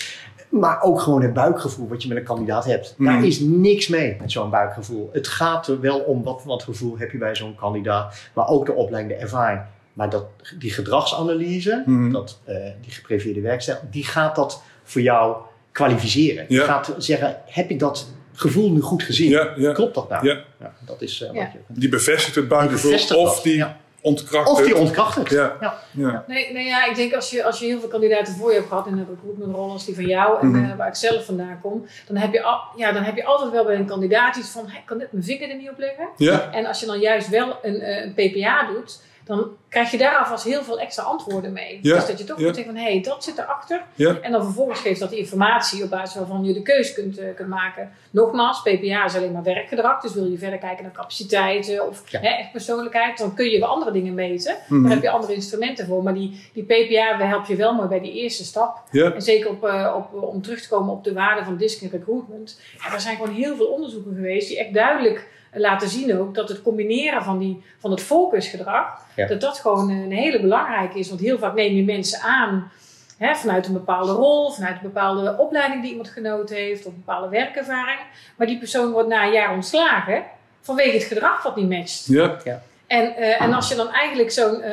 maar 0.49 0.81
ook 0.81 1.01
gewoon 1.01 1.21
het 1.21 1.33
buikgevoel 1.33 1.87
wat 1.87 2.01
je 2.01 2.07
met 2.07 2.17
een 2.17 2.23
kandidaat 2.23 2.65
hebt. 2.65 2.95
Daar 2.97 3.25
is 3.25 3.39
niks 3.39 3.87
mee 3.87 4.17
met 4.19 4.31
zo'n 4.31 4.49
buikgevoel. 4.49 5.09
Het 5.13 5.27
gaat 5.27 5.67
er 5.67 5.79
wel 5.79 5.99
om 5.99 6.23
wat, 6.23 6.41
wat 6.45 6.63
gevoel 6.63 6.97
heb 6.97 7.11
je 7.11 7.17
bij 7.17 7.35
zo'n 7.35 7.55
kandidaat, 7.55 8.29
maar 8.33 8.47
ook 8.47 8.65
de 8.65 8.73
opleiding, 8.73 9.17
de 9.17 9.23
ervaring. 9.23 9.61
Maar 9.93 10.09
dat, 10.09 10.25
die 10.59 10.71
gedragsanalyse, 10.71 11.83
Mhm. 11.85 12.11
dat, 12.11 12.39
eh, 12.45 12.55
die 12.81 12.91
geprefereerde 12.91 13.41
werkstijl, 13.41 13.77
die 13.91 14.05
gaat 14.05 14.35
dat 14.35 14.61
voor 14.83 15.01
jou 15.01 15.35
kwalificeren. 15.71 16.47
Die 16.47 16.57
Ja. 16.59 16.65
gaat 16.65 16.93
zeggen, 16.97 17.37
heb 17.45 17.69
ik 17.69 17.79
dat 17.79 18.07
gevoel 18.33 18.71
nu 18.71 18.81
goed 18.81 19.03
gezien? 19.03 19.29
ja, 19.29 19.53
ja. 19.55 19.71
Klopt 19.73 19.95
dat 19.95 20.09
nou? 20.09 20.25
Ja. 20.27 20.39
Ja, 20.59 20.73
dat 20.85 21.01
is 21.01 21.21
eh, 21.21 21.33
Ja. 21.33 21.43
wat 21.43 21.51
je... 21.51 21.59
Die 21.67 21.89
bevestigt 21.89 22.35
het 22.35 22.47
buitengevoel 22.47 22.93
of 22.93 23.07
dat, 23.35 23.43
die 23.43 23.55
ja. 23.55 23.77
ontkracht 24.01 24.49
Of 24.49 24.61
die 24.65 24.75
ontkracht 24.77 25.15
het. 25.15 25.29
Ja. 25.29 25.55
Ja. 25.61 25.79
Ja. 25.91 26.23
Nee, 26.27 26.53
nee 26.53 26.65
ja, 26.65 26.85
ik 26.89 26.95
denk 26.95 27.13
als 27.13 27.29
je, 27.29 27.43
als 27.45 27.59
je 27.59 27.65
heel 27.65 27.79
veel 27.79 27.89
kandidaten 27.89 28.33
voor 28.33 28.49
je 28.49 28.55
hebt 28.55 28.67
gehad 28.67 28.87
in 28.87 28.93
een 28.97 29.07
recruitmentrol 29.09 29.71
als 29.71 29.85
die 29.85 29.95
van 29.95 30.05
jou 30.05 30.39
en 30.41 30.47
Mhm. 30.51 30.63
eh, 30.71 30.77
waar 30.77 30.87
ik 30.87 30.95
zelf 30.95 31.25
vandaan 31.25 31.59
kom, 31.61 31.85
dan 32.07 32.15
heb, 32.17 32.33
je 32.33 32.43
al, 32.43 32.59
ja, 32.75 32.91
dan 32.91 33.03
heb 33.03 33.15
je 33.15 33.25
altijd 33.25 33.51
wel 33.51 33.65
bij 33.65 33.75
een 33.75 33.85
kandidaat 33.85 34.35
iets 34.35 34.49
van, 34.49 34.65
ik 34.65 34.81
kan 34.85 34.97
net 34.97 35.11
mijn 35.11 35.23
vinger 35.23 35.49
er 35.49 35.57
niet 35.57 35.69
op 35.69 35.77
leggen. 35.77 36.07
Ja. 36.17 36.51
En 36.51 36.65
als 36.65 36.79
je 36.79 36.85
dan 36.85 36.99
juist 36.99 37.29
wel 37.29 37.57
een, 37.61 37.79
eh, 37.81 38.03
een 38.05 38.13
PPA 38.13 38.67
doet, 38.73 39.01
dan 39.23 39.47
krijg 39.69 39.91
je 39.91 39.97
daar 39.97 40.15
alvast 40.17 40.43
heel 40.43 40.63
veel 40.63 40.79
extra 40.79 41.03
antwoorden 41.03 41.53
mee. 41.53 41.79
Ja, 41.81 41.95
Dus 41.95 42.05
dat 42.05 42.17
je 42.17 42.23
toch 42.23 42.39
ja. 42.39 42.45
moet 42.45 42.55
zeggen 42.55 42.73
van, 42.73 42.83
hé, 42.83 42.91
hey, 42.91 43.01
dat 43.01 43.23
zit 43.23 43.37
erachter. 43.37 43.83
Ja. 43.95 44.17
En 44.21 44.31
dan 44.31 44.43
vervolgens 44.43 44.79
geeft 44.79 44.99
dat 44.99 45.11
informatie 45.11 45.83
op 45.83 45.89
basis 45.89 46.15
waarvan 46.15 46.43
je 46.43 46.53
de 46.53 46.61
keuze 46.61 46.93
kunt, 46.93 47.17
eh, 47.17 47.35
kunt 47.35 47.49
maken. 47.49 47.91
Nogmaals, 48.11 48.61
PPA 48.61 49.05
is 49.05 49.15
alleen 49.15 49.31
maar 49.31 49.43
werkgedrag. 49.43 50.01
Dus 50.01 50.13
wil 50.13 50.25
je 50.25 50.37
verder 50.37 50.59
kijken 50.59 50.83
naar 50.83 50.93
capaciteiten 50.93 51.87
of 51.87 52.11
Ja. 52.11 52.19
hè, 52.19 52.27
echt 52.27 52.51
persoonlijkheid, 52.51 53.17
dan 53.17 53.33
kun 53.35 53.49
je 53.49 53.59
wel 53.59 53.69
andere 53.69 53.91
dingen 53.91 54.13
meten. 54.13 54.55
Mhm. 54.67 54.81
Daar 54.81 54.91
heb 54.91 55.01
je 55.01 55.09
andere 55.09 55.33
instrumenten 55.33 55.85
voor. 55.85 56.03
Maar 56.03 56.13
die, 56.13 56.49
die 56.53 56.63
PPA 56.63 57.25
helpt 57.25 57.47
je 57.47 57.55
wel 57.55 57.73
mooi 57.73 57.87
bij 57.87 57.99
die 57.99 58.13
eerste 58.13 58.43
stap. 58.43 58.83
Ja. 58.91 59.13
En 59.13 59.21
zeker 59.21 59.49
op, 59.49 59.63
eh, 59.65 59.93
op, 59.95 60.23
om 60.23 60.41
terug 60.41 60.61
te 60.61 60.69
komen 60.69 60.93
op 60.93 61.03
de 61.03 61.13
waarde 61.13 61.43
van 61.43 61.57
DISC 61.57 61.81
en 61.81 61.89
recruitment. 61.89 62.59
Ja, 62.77 62.93
er 62.93 63.01
zijn 63.01 63.15
gewoon 63.15 63.33
heel 63.33 63.55
veel 63.55 63.67
onderzoeken 63.67 64.15
geweest 64.15 64.47
die 64.47 64.59
echt 64.59 64.73
duidelijk 64.73 65.27
laten 65.53 65.89
zien 65.89 66.19
ook 66.19 66.35
dat 66.35 66.49
het 66.49 66.61
combineren 66.61 67.23
van, 67.23 67.39
die, 67.39 67.63
van 67.79 67.91
het 67.91 68.01
focusgedrag, 68.01 69.01
Ja. 69.15 69.27
dat 69.27 69.41
dat 69.41 69.59
gewoon 69.59 69.89
een 69.89 70.11
hele 70.11 70.41
belangrijke 70.41 70.99
is. 70.99 71.09
Want 71.09 71.21
heel 71.21 71.37
vaak 71.39 71.53
neem 71.53 71.75
je 71.75 71.83
mensen 71.83 72.19
aan 72.21 72.71
hè, 73.17 73.35
vanuit 73.35 73.67
een 73.67 73.73
bepaalde 73.73 74.11
rol, 74.11 74.51
vanuit 74.51 74.75
een 74.75 74.81
bepaalde 74.81 75.37
opleiding 75.37 75.81
die 75.81 75.89
iemand 75.89 76.09
genoten 76.09 76.55
heeft, 76.55 76.85
of 76.85 76.93
een 76.93 77.03
bepaalde 77.05 77.29
werkervaring. 77.29 77.99
Maar 78.35 78.47
die 78.47 78.57
persoon 78.57 78.91
wordt 78.91 79.07
na 79.09 79.25
een 79.25 79.31
jaar 79.31 79.53
ontslagen 79.53 80.23
vanwege 80.61 80.93
het 80.97 81.03
gedrag 81.03 81.43
wat 81.43 81.55
niet 81.55 81.69
matcht. 81.69 82.05
Ja. 82.43 82.61
En, 82.91 83.13
uh, 83.19 83.41
en 83.41 83.53
als 83.53 83.69
je 83.69 83.75
dan 83.75 83.89
eigenlijk 83.89 84.31
zo'n, 84.31 84.63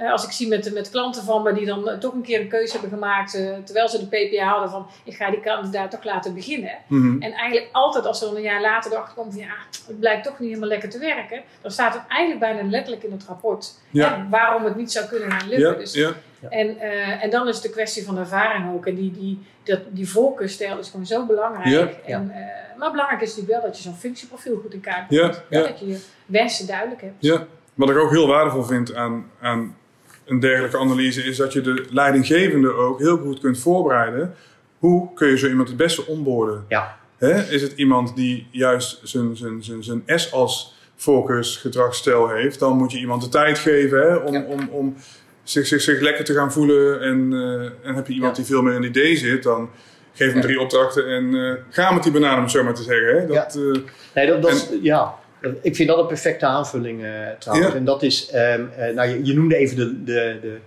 uh, 0.00 0.12
als 0.12 0.24
ik 0.24 0.30
zie 0.30 0.48
met, 0.48 0.74
met 0.74 0.90
klanten 0.90 1.22
van 1.22 1.42
me 1.42 1.52
die 1.52 1.66
dan 1.66 1.98
toch 1.98 2.12
een 2.12 2.22
keer 2.22 2.40
een 2.40 2.48
keuze 2.48 2.72
hebben 2.72 2.90
gemaakt, 2.90 3.30
terwijl 3.64 3.88
ze 3.88 4.08
de 4.08 4.16
PPA 4.16 4.44
hadden 4.44 4.70
van 4.70 4.86
ik 5.04 5.14
ga 5.14 5.30
die 5.30 5.40
kandidaat 5.40 5.90
toch 5.90 6.04
laten 6.04 6.34
beginnen. 6.34 6.78
Mhm. 6.86 7.22
En 7.22 7.32
eigenlijk 7.32 7.68
altijd 7.72 8.06
als 8.06 8.18
ze 8.18 8.24
dan 8.24 8.36
een 8.36 8.42
jaar 8.42 8.60
later 8.60 8.92
erachter 8.92 9.14
komen 9.14 9.32
van 9.32 9.42
ja, 9.42 9.54
het 9.86 10.00
blijkt 10.00 10.24
toch 10.24 10.38
niet 10.38 10.48
helemaal 10.48 10.68
lekker 10.68 10.90
te 10.90 10.98
werken, 10.98 11.42
dan 11.60 11.70
staat 11.70 11.94
het 11.94 12.02
eigenlijk 12.08 12.40
bijna 12.40 12.70
letterlijk 12.70 13.02
in 13.02 13.12
het 13.12 13.24
rapport 13.24 13.74
Ja. 13.90 14.26
waarom 14.30 14.64
het 14.64 14.76
niet 14.76 14.92
zou 14.92 15.06
kunnen 15.06 15.30
gaan 15.30 15.48
lukken. 15.48 15.70
Ja, 15.70 15.74
Dus, 15.78 15.92
ja, 15.92 16.12
en, 16.50 16.78
en 17.20 17.30
dan 17.30 17.48
is 17.48 17.54
het 17.54 17.64
de 17.64 17.70
kwestie 17.70 18.04
van 18.04 18.18
ervaring 18.18 18.72
ook. 18.74 18.86
En 18.86 18.94
die, 18.94 19.10
die, 19.12 19.38
dat, 19.62 19.80
die 19.90 20.08
voorkeurstijl 20.08 20.78
is 20.78 20.88
gewoon 20.90 21.06
zo 21.06 21.26
belangrijk. 21.26 21.96
Ja. 22.06 22.16
En, 22.16 22.32
maar 22.78 22.90
belangrijk 22.90 23.20
is 23.22 23.28
natuurlijk 23.28 23.60
wel 23.60 23.70
dat 23.70 23.76
je 23.76 23.82
zo'n 23.82 23.94
functieprofiel 23.96 24.56
goed 24.62 24.74
in 24.74 24.80
kaart 24.80 25.10
Ja, 25.10 25.28
brengt. 25.28 25.44
ja. 25.50 25.62
Dat 25.62 25.78
je 25.80 25.86
je 25.86 25.98
wensen 26.26 26.66
duidelijk 26.66 27.00
hebt. 27.00 27.14
ja. 27.18 27.46
Wat 27.74 27.90
ik 27.90 27.96
ook 27.96 28.10
heel 28.10 28.26
waardevol 28.26 28.62
vind 28.62 28.94
aan, 28.94 29.30
aan 29.40 29.76
een 30.24 30.40
dergelijke 30.40 30.78
analyse 30.78 31.22
is 31.24 31.36
dat 31.36 31.52
je 31.52 31.60
de 31.60 31.86
leidinggevende 31.90 32.72
ook 32.72 32.98
heel 32.98 33.16
goed 33.18 33.40
kunt 33.40 33.58
voorbereiden. 33.58 34.34
Hoe 34.78 35.08
kun 35.14 35.28
je 35.28 35.38
zo 35.38 35.48
iemand 35.48 35.68
het 35.68 35.76
beste 35.76 36.06
onboorden? 36.06 36.64
Ja. 36.68 36.96
Hè? 37.18 37.42
Is 37.50 37.62
het 37.62 37.72
iemand 37.72 38.16
die 38.16 38.46
juist 38.50 39.00
zijn, 39.02 39.36
zijn, 39.36 39.64
zijn, 39.64 39.84
zijn 39.84 40.02
S 40.06 40.32
als 40.32 40.74
focus 40.96 41.56
gedragsstijl 41.56 42.28
heeft, 42.28 42.58
dan 42.58 42.76
moet 42.76 42.92
je 42.92 42.98
iemand 42.98 43.22
de 43.22 43.28
tijd 43.28 43.58
geven 43.58 44.00
hè? 44.00 44.14
Om, 44.16 44.32
Ja. 44.34 44.42
om, 44.42 44.68
om 44.70 44.96
zich, 45.42 45.66
zich, 45.66 45.80
zich 45.80 46.00
lekker 46.00 46.24
te 46.24 46.34
gaan 46.34 46.52
voelen. 46.52 47.00
En, 47.00 47.32
eh, 47.32 47.88
en 47.88 47.94
heb 47.94 48.06
je 48.06 48.12
iemand 48.14 48.36
die 48.36 48.44
veel 48.44 48.62
meer 48.62 48.74
in 48.84 48.92
die 48.92 49.14
D 49.14 49.18
zit, 49.18 49.42
dan 49.42 49.70
geef 50.14 50.32
hem 50.32 50.40
drie 50.40 50.60
opdrachten 50.60 51.06
en 51.06 51.34
eh, 51.34 51.52
ga 51.74 51.92
met 51.92 52.02
die 52.02 52.12
banaan 52.12 52.36
om 52.36 52.42
het 52.42 52.50
zo 52.50 52.64
maar 52.64 52.74
te 52.74 52.82
zeggen. 52.82 53.20
Hè? 53.20 53.26
Dat, 53.26 53.54
eh, 53.56 53.82
Nee, 54.14 54.26
dat, 54.26 54.42
dat 54.42 54.50
is, 54.52 54.68
ja. 54.82 55.14
Ik 55.62 55.76
vind 55.76 55.88
dat 55.88 55.98
een 55.98 56.06
perfecte 56.06 56.46
aanvulling 56.46 57.04
trouwens. 57.38 57.74
En 57.74 57.84
dat 57.84 58.02
is, 58.02 58.30
ehm, 58.30 58.64
eh, 58.76 58.94
nou, 58.94 59.08
je, 59.08 59.24
je 59.24 59.34
noemde 59.34 59.56
even 59.56 59.76
de, 59.76 60.02
de, 60.04 60.38
de, 60.42 60.58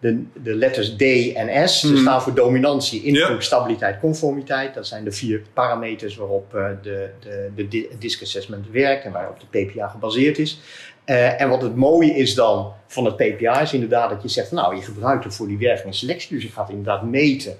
de, 0.00 0.22
de 0.42 0.54
letters 0.54 0.96
D 0.96 1.02
en 1.34 1.68
S. 1.68 1.80
Ze 1.80 1.86
Mhm. 1.92 1.96
staan 2.00 2.22
voor 2.22 2.34
dominantie, 2.34 3.02
invloed, 3.02 3.44
stabiliteit, 3.44 4.00
conformiteit. 4.00 4.74
Dat 4.74 4.86
zijn 4.86 5.04
de 5.04 5.12
vier 5.12 5.42
parameters 5.52 6.16
waarop 6.16 6.50
de, 6.82 7.08
de, 7.20 7.48
de 7.54 7.68
di- 7.68 7.88
DISC 7.98 8.22
assessment 8.22 8.66
werkt 8.70 9.04
en 9.04 9.12
waarop 9.12 9.36
de 9.50 9.58
PPA 9.64 9.88
gebaseerd 9.88 10.38
is. 10.38 10.60
Eh, 11.04 11.40
en 11.40 11.48
wat 11.48 11.62
het 11.62 11.76
mooie 11.76 12.14
is 12.14 12.34
dan 12.34 12.72
van 12.86 13.04
het 13.04 13.16
PPA 13.16 13.60
is 13.60 13.72
inderdaad 13.72 14.10
dat 14.10 14.22
je 14.22 14.28
zegt, 14.28 14.52
nou, 14.52 14.76
je 14.76 14.82
gebruikt 14.82 15.24
het 15.24 15.34
voor 15.34 15.46
die 15.46 15.58
werving 15.58 15.86
en 15.86 15.94
selectie. 15.94 16.34
Dus 16.34 16.44
je 16.44 16.50
gaat 16.50 16.68
inderdaad 16.68 17.02
meten. 17.02 17.56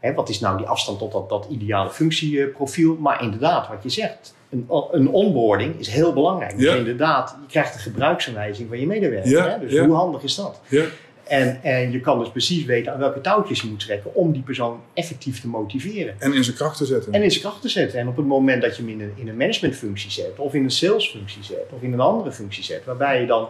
Hè, 0.00 0.14
wat 0.14 0.28
is 0.28 0.40
nou 0.40 0.56
die 0.56 0.66
afstand 0.66 0.98
tot 0.98 1.12
dat, 1.12 1.28
dat 1.28 1.46
ideale 1.50 1.90
functieprofiel? 1.90 2.96
Maar 2.96 3.22
inderdaad, 3.22 3.68
wat 3.68 3.82
je 3.82 3.88
zegt, 3.88 4.34
een, 4.50 4.66
een 4.90 5.08
onboarding 5.08 5.78
is 5.78 5.88
heel 5.88 6.12
belangrijk. 6.12 6.52
Ja. 6.52 6.56
Dus 6.56 6.74
inderdaad, 6.74 7.36
je 7.40 7.46
krijgt 7.48 7.72
de 7.72 7.78
gebruiksaanwijzing 7.78 8.68
van 8.68 8.80
je 8.80 8.86
medewerker. 8.86 9.30
Ja, 9.30 9.48
Hè? 9.48 9.58
Dus 9.58 9.72
ja. 9.72 9.86
hoe 9.86 9.94
handig 9.94 10.22
is 10.22 10.34
dat? 10.34 10.60
En, 11.26 11.62
en 11.62 11.90
je 11.90 12.00
kan 12.00 12.18
dus 12.18 12.30
precies 12.30 12.64
weten 12.64 12.92
aan 12.92 12.98
welke 12.98 13.20
touwtjes 13.20 13.60
je 13.60 13.68
moet 13.68 13.80
trekken 13.80 14.14
om 14.14 14.32
die 14.32 14.42
persoon 14.42 14.80
effectief 14.94 15.40
te 15.40 15.48
motiveren. 15.48 16.14
En 16.18 16.32
in 16.32 16.44
zijn 16.44 16.56
kracht 16.56 16.76
te 16.76 16.84
zetten. 16.84 17.12
En 17.12 17.22
in 17.22 17.30
zijn 17.30 17.42
kracht 17.42 17.62
te 17.62 17.68
zetten. 17.68 17.98
En 17.98 18.08
op 18.08 18.16
het 18.16 18.26
moment 18.26 18.62
dat 18.62 18.76
je 18.76 18.82
hem 18.82 18.90
in 18.90 19.00
een, 19.00 19.12
in 19.16 19.28
een 19.28 19.36
managementfunctie 19.36 20.10
zet, 20.10 20.38
of 20.38 20.54
in 20.54 20.64
een 20.64 20.70
salesfunctie 20.70 21.42
zet, 21.42 21.66
of 21.70 21.82
in 21.82 21.92
een 21.92 22.00
andere 22.00 22.32
functie 22.32 22.62
zet, 22.62 22.84
waarbij 22.84 23.20
je 23.20 23.26
dan 23.26 23.48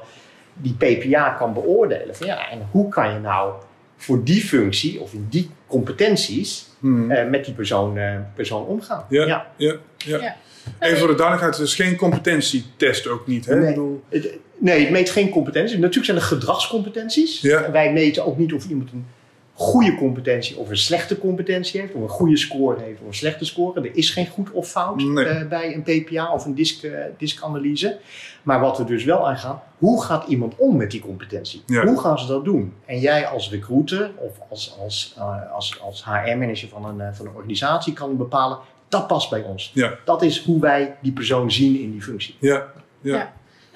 die 0.54 0.74
PPA 0.74 1.30
kan 1.30 1.52
beoordelen. 1.52 2.16
Van 2.16 2.26
ja, 2.26 2.50
en 2.50 2.68
hoe 2.70 2.88
kan 2.88 3.12
je 3.12 3.18
nou 3.18 3.52
voor 3.96 4.24
die 4.24 4.40
functie 4.40 5.00
of 5.00 5.12
in 5.12 5.26
die 5.30 5.50
competenties 5.66 6.66
Hmm. 6.80 7.10
eh, 7.10 7.28
met 7.28 7.44
die 7.44 7.54
persoon, 7.54 7.98
eh, 7.98 8.16
persoon 8.34 8.66
omgaan? 8.66 9.04
Ja. 9.08 9.26
Ja, 9.26 9.46
ja. 9.56 9.76
Ja. 9.96 10.36
Even 10.80 10.98
voor 10.98 11.08
de 11.08 11.14
duidelijkheid, 11.14 11.56
het 11.56 11.66
is 11.66 11.74
geen 11.74 11.96
competentietest 11.96 13.06
ook 13.08 13.26
niet. 13.26 13.46
Hè? 13.46 13.54
Nee. 13.54 13.68
Ik 13.68 13.74
bedoel, 13.74 14.02
Het- 14.08 14.38
Nee, 14.58 14.80
het 14.80 14.90
meet 14.90 15.10
geen 15.10 15.28
competenties. 15.30 15.76
Natuurlijk 15.78 16.04
zijn 16.04 16.16
er 16.16 16.22
gedragscompetenties. 16.22 17.40
Ja. 17.40 17.70
Wij 17.70 17.92
meten 17.92 18.24
ook 18.26 18.38
niet 18.38 18.52
of 18.52 18.68
iemand 18.68 18.92
een 18.92 19.06
goede 19.54 19.94
competentie 19.94 20.56
of 20.56 20.68
een 20.70 20.76
slechte 20.76 21.18
competentie 21.18 21.80
heeft, 21.80 21.94
of 21.94 22.02
een 22.02 22.08
goede 22.08 22.36
score 22.36 22.80
heeft 22.82 23.00
of 23.00 23.06
een 23.06 23.14
slechte 23.14 23.44
score. 23.44 23.80
Er 23.80 23.96
is 23.96 24.10
geen 24.10 24.26
goed 24.26 24.50
of 24.50 24.68
fout 24.68 24.96
Nee. 25.02 25.24
eh, 25.24 25.48
bij 25.48 25.74
een 25.74 25.82
PPA 25.82 26.32
of 26.32 26.44
een 26.44 26.54
disk, 26.54 26.82
eh, 26.82 26.92
diskanalyse. 27.18 27.98
Maar 28.42 28.60
wat 28.60 28.78
we 28.78 28.84
dus 28.84 29.04
wel 29.04 29.28
aangaan, 29.28 29.62
hoe 29.78 30.02
gaat 30.04 30.28
iemand 30.28 30.54
om 30.56 30.76
met 30.76 30.90
die 30.90 31.00
competentie? 31.00 31.62
Ja. 31.66 31.86
Hoe 31.86 32.00
gaan 32.00 32.18
ze 32.18 32.26
dat 32.26 32.44
doen? 32.44 32.72
En 32.86 32.98
jij 33.00 33.26
als 33.26 33.50
recruiter 33.50 34.10
of 34.16 34.36
als, 34.50 34.76
als, 34.80 35.14
eh, 35.16 35.52
als, 35.52 35.80
als 35.80 36.04
HR-manager 36.04 36.68
van 36.68 36.84
een, 37.00 37.14
van 37.14 37.26
een 37.26 37.34
organisatie 37.34 37.92
kan 37.92 38.16
bepalen, 38.16 38.58
dat 38.88 39.06
past 39.06 39.30
bij 39.30 39.42
ons. 39.42 39.70
Ja. 39.74 39.94
Dat 40.04 40.22
is 40.22 40.44
hoe 40.44 40.60
wij 40.60 40.96
die 41.00 41.12
persoon 41.12 41.50
zien 41.52 41.80
in 41.80 41.90
die 41.90 42.02
functie. 42.02 42.36
ja, 42.40 42.72
ja. 43.00 43.16
Ja. 43.16 43.32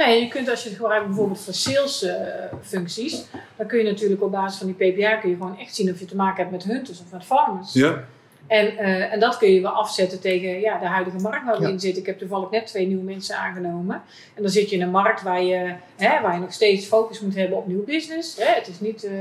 Nee, 0.07 0.21
je 0.21 0.29
kunt 0.29 0.51
als 0.51 0.63
je 0.63 0.69
het 0.69 0.79
gebruikt 0.79 1.07
bijvoorbeeld 1.07 1.41
voor 1.41 1.55
salesfuncties, 1.55 3.25
dan 3.57 3.67
kun 3.67 3.79
je 3.79 3.85
natuurlijk 3.85 4.23
op 4.23 4.31
basis 4.31 4.59
van 4.59 4.75
die 4.75 4.93
PPA 4.93 5.17
kun 5.17 5.31
je 5.31 5.37
gewoon 5.37 5.59
echt 5.59 5.75
zien 5.75 5.93
of 5.93 5.99
je 5.99 6.05
te 6.05 6.17
maken 6.17 6.37
hebt 6.37 6.51
met 6.51 6.65
hunters 6.65 7.01
of 7.01 7.13
met 7.13 7.25
farmers. 7.25 7.73
ja. 7.73 8.05
En, 8.47 8.77
eh, 8.79 9.13
en 9.13 9.21
dat 9.21 9.39
kun 9.39 9.51
je 9.53 9.61
wel 9.61 9.71
afzetten 9.71 10.21
tegen 10.21 10.61
ja, 10.61 10.79
de 10.79 10.87
huidige 10.87 11.19
markt 11.19 11.45
waar 11.45 11.57
we 11.59 11.63
Ja. 11.63 11.69
in 11.69 11.81
zitten. 11.81 12.01
Ik 12.01 12.07
heb 12.07 12.19
toevallig 12.19 12.51
net 12.51 12.67
twee 12.67 12.87
nieuwe 12.87 13.03
mensen 13.03 13.37
aangenomen. 13.37 14.03
En 14.35 14.43
dan 14.43 14.51
zit 14.51 14.71
je 14.71 14.77
in 14.77 14.83
een 14.83 14.91
markt 14.91 15.23
waar 15.23 15.43
je, 15.43 15.75
hè, 15.97 16.21
waar 16.21 16.35
je 16.35 16.41
nog 16.41 16.53
steeds 16.53 16.87
focus 16.87 17.21
moet 17.21 17.35
hebben 17.35 17.59
op 17.59 17.67
nieuw 17.67 17.85
business. 17.85 18.37
Hè. 18.37 18.55
Het, 18.55 18.69
is 18.69 18.81
niet, 18.81 19.05
eh, 19.05 19.13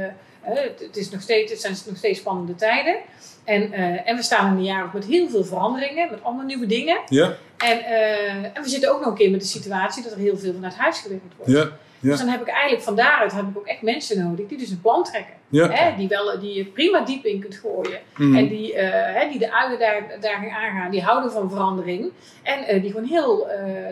het, 0.42 0.80
het 0.80 0.98
is 0.98 1.10
nog 1.10 1.22
steeds, 1.22 1.52
het 1.52 1.62
zijn 1.62 1.76
nog 1.86 1.98
steeds 1.98 2.20
spannende 2.20 2.56
tijden. 2.56 2.96
En, 3.44 3.72
eh, 3.72 4.10
en 4.10 4.16
we 4.16 4.24
staan 4.24 4.52
in 4.52 4.58
een 4.58 4.64
jaar 4.64 4.84
ook 4.84 4.94
met 4.94 5.06
heel 5.06 5.30
veel 5.30 5.44
veranderingen, 5.44 6.10
met 6.12 6.24
allemaal 6.24 6.46
nieuwe 6.46 6.66
dingen. 6.66 7.00
Ja, 7.08 7.36
En, 7.58 7.84
eh, 7.84 8.44
en 8.44 8.64
we 8.64 8.70
zitten 8.70 8.92
ook 8.92 9.00
nog 9.00 9.10
een 9.10 9.16
keer 9.16 9.32
met 9.32 9.40
de 9.42 9.48
situatie 9.48 10.04
dat 10.04 10.12
er 10.12 10.18
heel 10.18 10.38
veel 10.38 10.54
vanuit 10.54 10.76
huis 10.76 11.00
gewerkt 11.00 11.36
wordt. 11.38 11.52
ja, 11.52 11.60
ja. 12.00 12.10
Dus 12.10 12.20
dan 12.20 12.28
heb 12.28 12.42
ik 12.42 12.48
eigenlijk 12.48 12.84
van 12.84 12.96
daaruit 12.96 13.32
heb 13.32 13.48
ik 13.48 13.58
ook 13.58 13.68
echt 13.68 13.82
mensen 13.82 14.24
nodig 14.24 14.48
die 14.48 14.58
dus 14.58 14.70
een 14.70 14.82
plan 14.82 15.04
trekken. 15.04 15.34
ja. 15.50 15.70
Hè, 15.70 15.96
die, 15.96 16.08
wel, 16.08 16.40
die 16.40 16.54
je 16.54 16.66
prima 16.66 17.00
diep 17.06 17.26
in 17.26 17.40
kunt 17.40 17.56
gooien. 17.56 18.00
Mhm. 18.18 18.36
En 18.36 18.48
die, 18.48 18.74
eh, 18.74 19.22
hè, 19.22 19.30
die 19.30 19.40
de 19.40 19.54
uitdaging 19.54 20.54
aangaan, 20.54 20.92
die 20.92 21.02
houden 21.02 21.32
van 21.32 21.50
verandering. 21.50 22.12
En 22.44 22.82
die 22.82 22.92
gewoon 22.92 23.08
heel 23.08 23.48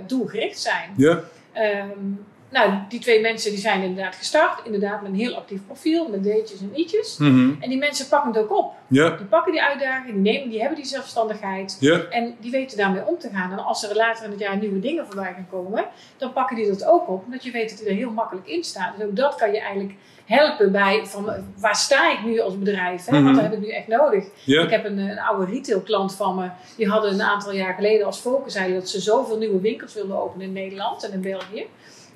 doelgericht 0.07 0.59
zijn. 0.59 0.93
Ja, 0.95 1.23
Ehm, 1.57 2.13
nou, 2.49 2.73
die 2.89 2.99
twee 2.99 3.21
mensen 3.21 3.51
die 3.51 3.59
zijn 3.59 3.81
inderdaad 3.81 4.15
gestart. 4.15 4.65
Inderdaad 4.65 5.01
met 5.01 5.11
een 5.11 5.17
heel 5.17 5.35
actief 5.35 5.65
profiel, 5.65 6.09
met 6.09 6.23
D'tjes 6.23 6.61
en 6.61 6.71
i'tjes. 6.75 7.17
Mhm. 7.17 7.53
En 7.59 7.69
die 7.69 7.77
mensen 7.77 8.07
pakken 8.07 8.33
het 8.33 8.41
ook 8.41 8.57
op. 8.57 8.73
Die 9.17 9.25
pakken 9.25 9.51
die 9.51 9.61
uitdaging, 9.61 10.05
die, 10.05 10.33
nemen, 10.33 10.49
die 10.49 10.59
hebben 10.59 10.77
die 10.77 10.85
zelfstandigheid. 10.85 11.77
En 12.09 12.35
die 12.39 12.51
weten 12.51 12.77
daarmee 12.77 13.05
om 13.05 13.17
te 13.17 13.29
gaan. 13.33 13.51
En 13.51 13.59
als 13.63 13.89
er 13.89 13.95
later 13.95 14.25
in 14.25 14.31
het 14.31 14.39
jaar 14.39 14.57
nieuwe 14.57 14.79
dingen 14.79 15.05
voorbij 15.05 15.33
gaan 15.33 15.47
komen, 15.49 15.85
dan 16.17 16.33
pakken 16.33 16.55
die 16.55 16.67
dat 16.67 16.85
ook 16.85 17.09
op. 17.09 17.23
Omdat 17.25 17.43
je 17.43 17.51
weet 17.51 17.69
dat 17.69 17.79
die 17.79 17.87
er 17.87 17.95
heel 17.95 18.11
makkelijk 18.11 18.47
in 18.47 18.63
staat. 18.63 18.97
Dus 18.97 19.07
ook 19.07 19.15
dat 19.15 19.35
kan 19.35 19.51
je 19.51 19.59
eigenlijk 19.59 19.93
helpen 20.25 20.71
bij 20.71 21.05
van 21.05 21.31
waar 21.57 21.75
sta 21.75 22.11
ik 22.11 22.23
nu 22.25 22.39
als 22.39 22.59
bedrijf? 22.59 23.05
Hè? 23.05 23.19
Mhm. 23.19 23.33
Wat 23.33 23.41
heb 23.41 23.53
ik 23.53 23.59
nu 23.59 23.69
echt 23.69 23.87
nodig? 23.87 24.25
Ik 24.45 24.69
heb 24.69 24.85
een, 24.85 24.97
een 24.97 25.19
oude 25.19 25.51
retailklant 25.51 26.15
van 26.15 26.35
me. 26.35 26.49
Die 26.77 26.89
hadden 26.89 27.13
een 27.13 27.21
aantal 27.21 27.53
jaar 27.53 27.73
geleden 27.73 28.05
als 28.05 28.19
focus 28.19 28.53
zeiden 28.53 28.75
dat 28.75 28.89
ze 28.89 28.99
zoveel 28.99 29.37
nieuwe 29.37 29.61
winkels 29.61 29.93
wilden 29.93 30.21
openen 30.21 30.47
in 30.47 30.53
Nederland 30.53 31.03
en 31.03 31.11
in 31.11 31.21
België. 31.21 31.65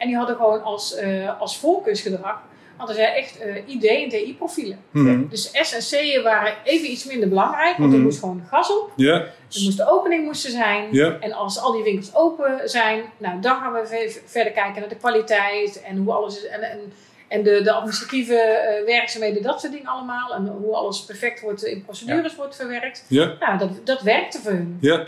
En 0.01 0.07
die 0.07 0.15
hadden 0.17 0.35
gewoon 0.35 0.63
als, 0.63 0.95
eh 0.95 1.39
als 1.39 1.55
focusgedrag 1.57 2.41
hadden 2.77 2.95
zij 2.95 3.13
echt 3.15 3.39
eh, 3.39 3.67
ID 3.67 3.85
en 3.85 4.09
DI-profielen. 4.09 4.79
Mhm. 4.91 5.27
Dus 5.29 5.49
S 5.53 5.91
en 5.93 6.19
C 6.19 6.23
waren 6.23 6.53
even 6.63 6.91
iets 6.91 7.05
minder 7.05 7.29
belangrijk, 7.29 7.77
want 7.77 7.89
er 7.91 7.97
Mhm. 7.97 8.05
moest 8.07 8.19
gewoon 8.19 8.43
gas 8.49 8.71
op. 8.71 8.91
ja, 8.95 9.13
Er 9.13 9.61
moest 9.63 9.77
de 9.77 9.89
opening 9.91 10.25
moesten 10.25 10.51
zijn. 10.51 10.87
ja, 10.91 11.17
En 11.19 11.31
als 11.33 11.59
al 11.59 11.71
die 11.71 11.83
winkels 11.83 12.15
open 12.15 12.69
zijn, 12.69 13.03
nou, 13.17 13.41
dan 13.41 13.59
gaan 13.59 13.73
we 13.73 13.87
ve- 13.87 14.21
verder 14.25 14.53
kijken 14.53 14.79
naar 14.79 14.89
de 14.89 14.95
kwaliteit 14.95 15.81
en 15.81 15.97
hoe 15.97 16.13
alles 16.13 16.37
is. 16.37 16.47
En, 16.47 16.61
en, 16.61 16.79
en 17.27 17.43
de, 17.43 17.61
de 17.61 17.71
administratieve 17.71 18.35
eh, 18.35 18.85
werkzaamheden, 18.85 19.43
dat 19.43 19.59
soort 19.61 19.73
dingen 19.73 19.87
allemaal. 19.87 20.33
En 20.33 20.47
hoe 20.47 20.75
alles 20.75 21.05
perfect 21.05 21.41
wordt 21.41 21.63
in 21.63 21.83
procedures 21.83 22.35
wordt 22.35 22.55
verwerkt. 22.55 23.05
ja, 23.07 23.33
Nou, 23.39 23.57
dat, 23.57 23.69
dat 23.83 24.01
werkte 24.01 24.39
voor 24.39 24.51
hun. 24.51 24.77
ja, 24.81 25.07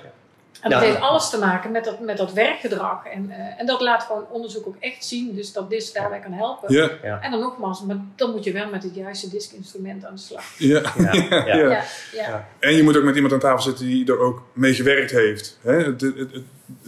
En 0.63 0.69
dat 0.69 0.81
Ja. 0.81 0.85
heeft 0.87 0.99
alles 0.99 1.29
te 1.29 1.37
maken 1.37 1.71
met 1.71 1.83
dat, 1.83 1.99
met 1.99 2.17
dat 2.17 2.33
werkgedrag. 2.33 3.05
En, 3.05 3.29
eh, 3.29 3.59
en 3.59 3.65
dat 3.65 3.81
laat 3.81 4.03
gewoon 4.03 4.25
onderzoek 4.29 4.67
ook 4.67 4.75
echt 4.79 5.05
zien. 5.05 5.35
Dus 5.35 5.53
dat 5.53 5.69
DISC 5.69 5.93
daarbij 5.93 6.19
kan 6.19 6.31
helpen. 6.33 6.73
ja, 6.73 7.19
En 7.21 7.31
dan 7.31 7.39
nogmaals, 7.39 7.83
maar 7.83 7.97
dan 8.15 8.31
moet 8.31 8.43
je 8.43 8.51
wel 8.51 8.69
met 8.69 8.83
het 8.83 8.95
juiste 8.95 9.29
DISC-instrument 9.29 10.05
aan 10.05 10.15
de 10.15 10.21
slag. 10.21 10.43
ja. 10.57 10.81
Ja, 10.97 11.11
ja. 11.13 11.45
Ja. 11.45 11.55
Ja, 11.55 11.69
ja. 11.69 11.83
Ja. 12.13 12.47
En 12.59 12.75
je 12.75 12.83
moet 12.83 12.97
ook 12.97 13.03
met 13.03 13.15
iemand 13.15 13.33
aan 13.33 13.39
tafel 13.39 13.61
zitten 13.61 13.85
die 13.85 14.07
er 14.07 14.19
ook 14.19 14.41
mee 14.53 14.73
gewerkt 14.73 15.11
heeft. 15.11 15.59
Hè? 15.61 15.73
Het- 15.83 16.01
het- 16.01 16.17
het- 16.17 16.41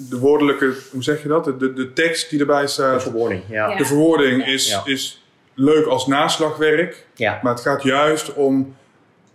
de 0.09 0.19
woordelijke, 0.19 0.73
hoe 0.91 1.03
zeg 1.03 1.21
je 1.21 1.27
dat? 1.27 1.43
De, 1.45 1.57
de, 1.57 1.73
de 1.73 1.93
tekst 1.93 2.29
die 2.29 2.39
erbij 2.39 2.61
De 2.61 2.67
staat, 2.67 3.01
verwoording, 3.01 3.43
ja. 3.49 3.69
Ja. 3.69 3.77
de 3.77 3.85
verwoording 3.85 4.45
is, 4.47 4.69
Ja. 4.69 4.81
is 4.85 5.23
leuk 5.53 5.85
als 5.85 6.07
naslagwerk. 6.07 7.05
Ja. 7.15 7.39
Maar 7.43 7.53
het 7.53 7.61
gaat 7.61 7.83
juist 7.83 8.33
om 8.33 8.75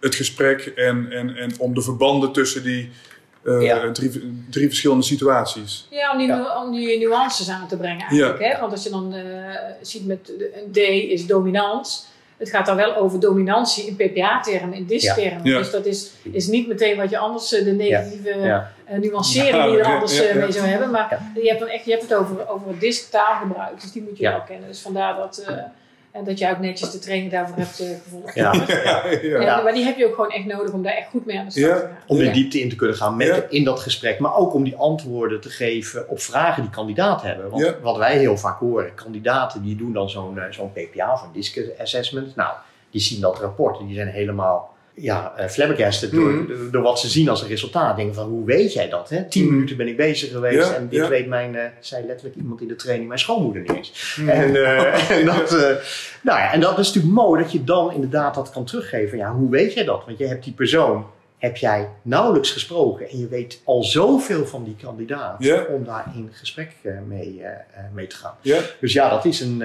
het 0.01 0.15
gesprek 0.15 0.67
en, 0.67 1.13
en, 1.13 1.37
en 1.37 1.51
om 1.59 1.75
de 1.75 1.83
verbanden 1.83 2.33
tussen 2.33 2.63
die 2.63 2.91
eh, 3.45 3.63
Ja. 3.63 3.91
drie, 3.93 4.45
drie 4.51 4.67
verschillende 4.69 5.05
situaties. 5.05 5.87
Ja, 5.91 6.13
om 6.13 6.19
die, 6.19 6.27
Ja. 6.27 6.37
nu- 6.37 6.65
om 6.67 6.73
die 6.75 6.99
nuances 6.99 7.49
aan 7.51 7.69
te 7.69 7.77
brengen 7.77 8.07
eigenlijk. 8.07 8.39
Hè? 8.45 8.61
Want 8.61 8.73
als 8.73 8.83
je 8.83 8.91
dan 8.91 9.15
eh, 9.15 9.23
ziet 9.83 10.07
met 10.07 10.33
een 10.65 10.73
D 10.73 10.77
is 10.77 11.27
dominant. 11.27 12.09
het 12.39 12.51
gaat 12.51 12.67
dan 12.67 12.77
wel 12.77 12.97
over 12.97 13.21
dominantie 13.21 13.87
in 13.87 13.97
PPA-termen, 13.97 14.75
in 14.75 14.85
DISC-termen. 14.87 15.45
Ja. 15.45 15.59
Dus 15.59 15.71
dat 15.71 15.87
is, 15.87 16.11
is 16.33 16.47
niet 16.47 16.69
meteen 16.69 16.97
wat 16.97 17.11
je 17.11 17.19
anders, 17.19 17.53
eh, 17.53 17.65
de 17.65 17.71
negatieve 17.73 18.39
Ja. 18.39 18.73
eh, 18.85 18.99
nuancering 18.99 19.55
Ja, 19.57 19.63
die 19.67 19.73
je 19.77 19.79
er 19.83 19.95
anders 19.95 20.19
ja, 20.19 20.23
ja. 20.25 20.35
mee 20.35 20.53
zou 20.53 20.67
hebben. 20.67 20.91
Maar 20.91 21.07
Ja. 21.35 21.41
je, 21.43 21.49
hebt 21.49 21.61
dan 21.61 21.69
echt, 21.69 21.85
je 21.85 21.91
hebt 21.91 22.03
het 22.03 22.15
over, 22.15 22.49
over 22.49 22.69
het 22.69 22.81
DISC-taalgebruik, 22.81 23.81
dus 23.81 23.93
die 23.93 24.03
moet 24.03 24.17
je 24.17 24.23
Ja. 24.23 24.31
wel 24.31 24.43
kennen. 24.43 24.69
Dus 24.69 24.81
vandaar 24.81 25.17
dat, 25.17 25.39
eh, 25.49 25.57
en 26.13 26.25
dat 26.25 26.39
jij 26.39 26.51
ook 26.51 26.59
netjes 26.59 26.91
de 26.91 26.99
training 26.99 27.31
daarvoor 27.31 27.57
hebt 27.57 27.81
eh, 27.81 27.87
gevolgd. 28.05 28.35
Ja. 28.43 28.53
Ja, 29.23 29.63
Maar 29.63 29.73
die 29.73 29.85
heb 29.85 29.97
je 29.97 30.07
ook 30.07 30.15
gewoon 30.15 30.31
echt 30.31 30.45
nodig 30.45 30.73
om 30.73 30.83
daar 30.83 30.93
echt 30.95 31.09
goed 31.11 31.27
mee 31.27 31.39
aan 31.39 31.45
de 31.45 31.51
slag 31.51 31.69
Ja. 31.71 31.75
te 31.81 31.81
gaan. 31.87 31.97
Om 32.07 32.17
de 32.19 32.25
Ja. 32.25 32.33
diepte 32.33 32.61
in 32.61 32.69
te 32.69 32.77
kunnen 32.77 32.97
gaan 32.97 33.17
met, 33.17 33.27
Ja. 33.27 33.43
in 33.49 33.65
dat 33.65 33.81
gesprek. 33.81 34.19
Maar 34.19 34.37
ook 34.37 34.55
om 34.55 34.65
die 34.65 34.77
antwoorden 34.77 35.41
te 35.41 35.49
geven 35.51 36.09
op 36.09 36.21
vragen 36.21 36.63
die 36.63 36.71
kandidaten 36.71 37.27
hebben. 37.29 37.51
Want 37.51 37.65
Ja. 37.65 37.75
wat 37.83 37.97
wij 37.97 38.19
heel 38.19 38.37
vaak 38.37 38.59
horen, 38.59 38.95
kandidaten 38.95 39.63
die 39.63 39.77
doen 39.77 39.93
dan 39.93 40.11
zo'n 40.11 40.39
eh, 40.39 40.45
zo'n 40.53 40.73
PPA 40.73 41.13
of 41.13 41.23
een 41.23 41.33
DISC 41.33 41.61
assessment. 41.81 42.37
Nou, 42.37 42.53
die 42.91 43.01
zien 43.01 43.21
dat 43.21 43.39
rapport 43.41 43.79
en 43.79 43.87
die 43.87 43.95
zijn 43.95 44.09
helemaal 44.09 44.75
ja, 44.95 45.35
flabbergasted 45.49 46.11
door, 46.11 46.31
Mhm. 46.33 46.71
door 46.71 46.83
wat 46.83 47.01
ze 47.01 47.09
zien 47.09 47.29
als 47.29 47.43
een 47.43 47.49
resultaat. 47.49 47.97
Denken 47.97 48.15
van, 48.15 48.29
hoe 48.29 48.45
weet 48.45 48.73
jij 48.73 48.89
dat? 48.89 49.09
Hè? 49.09 49.25
Tien 49.25 49.45
Mhm. 49.45 49.55
minuten 49.55 49.77
ben 49.77 49.89
ik 49.89 49.97
bezig 49.97 50.31
geweest 50.31 50.69
Ja, 50.69 50.75
en 50.75 50.89
dit 50.89 51.01
ja. 51.01 51.09
weet 51.09 51.27
mijn, 51.27 51.57
eh, 51.57 51.65
zei 51.81 52.07
letterlijk 52.07 52.37
iemand 52.37 52.61
in 52.61 52.69
de 52.69 52.77
training, 52.77 53.09
mijn 53.09 53.21
schoonmoeder 53.21 53.63
niet 53.63 53.71
eens. 53.77 54.19
En, 54.27 54.57
eh, 54.65 55.11
en, 55.19 55.25
dat, 55.27 55.51
nou 56.23 56.39
ja, 56.39 56.53
en 56.53 56.61
dat 56.61 56.79
is 56.79 56.87
natuurlijk 56.87 57.15
mooi 57.15 57.43
dat 57.43 57.53
je 57.53 57.65
dan 57.65 57.93
inderdaad 57.93 58.35
dat 58.35 58.51
kan 58.51 58.65
teruggeven. 58.65 59.19
Ja, 59.19 59.33
hoe 59.33 59.51
weet 59.51 59.73
jij 59.75 59.85
dat? 59.85 60.03
Want 60.07 60.19
je 60.19 60.27
hebt 60.27 60.45
die 60.45 60.53
persoon, 60.53 61.07
heb 61.39 61.57
jij 61.57 61.89
nauwelijks 62.03 62.51
gesproken 62.51 63.09
en 63.09 63.19
je 63.19 63.29
weet 63.29 63.61
al 63.65 63.83
zoveel 63.85 64.47
van 64.47 64.65
die 64.65 64.77
kandidaat 64.83 65.39
om 65.69 65.85
daar 65.85 66.13
in 66.15 66.29
gesprek 66.33 66.73
mee, 67.09 67.43
mee 67.95 68.07
te 68.07 68.17
gaan. 68.17 68.35
Dus 68.81 68.93
ja, 68.93 69.09
dat 69.09 69.25
is 69.25 69.41
een, 69.41 69.63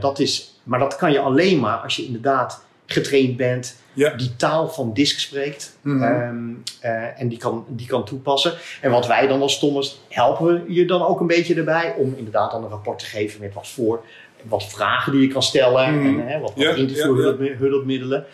dat 0.00 0.18
is, 0.18 0.60
maar 0.62 0.78
dat 0.78 0.96
kan 0.96 1.12
je 1.12 1.18
alleen 1.18 1.60
maar 1.60 1.76
als 1.76 1.96
je 1.96 2.04
inderdaad 2.04 2.64
getraind 2.92 3.36
bent, 3.36 3.76
Ja. 3.92 4.10
die 4.14 4.36
taal 4.36 4.68
van 4.68 4.92
DISC 4.94 5.18
spreekt 5.18 5.76
Mhm. 5.80 6.02
ehm, 6.02 6.36
eh, 6.80 7.20
en 7.20 7.28
die 7.28 7.38
kan, 7.38 7.64
die 7.68 7.86
kan 7.86 8.04
toepassen. 8.04 8.52
En 8.80 8.90
wat 8.90 9.06
wij 9.06 9.26
dan 9.26 9.42
als 9.42 9.58
Thomas 9.58 10.00
helpen 10.08 10.46
we 10.66 10.72
je 10.72 10.84
dan 10.84 11.02
ook 11.02 11.20
een 11.20 11.26
beetje 11.26 11.54
erbij 11.54 11.94
om 11.96 12.14
inderdaad 12.16 12.50
dan 12.50 12.62
een 12.64 12.70
rapport 12.70 12.98
te 12.98 13.04
geven 13.04 13.40
met 13.40 13.54
wat 13.54 13.68
voor, 13.68 14.04
wat 14.42 14.64
vragen 14.64 15.12
die 15.12 15.20
je 15.20 15.28
kan 15.28 15.42
stellen 15.42 15.94
Mhm. 15.98 16.06
en 16.20 16.26
hè, 16.28 16.38
wat, 16.40 16.52
wat 16.54 16.64
Ja, 16.64 16.74
interview 16.74 17.16
ja, 17.20 17.28
ja. 17.30 17.36
hulp- 17.36 17.58
hulpmiddelen. 17.58 18.24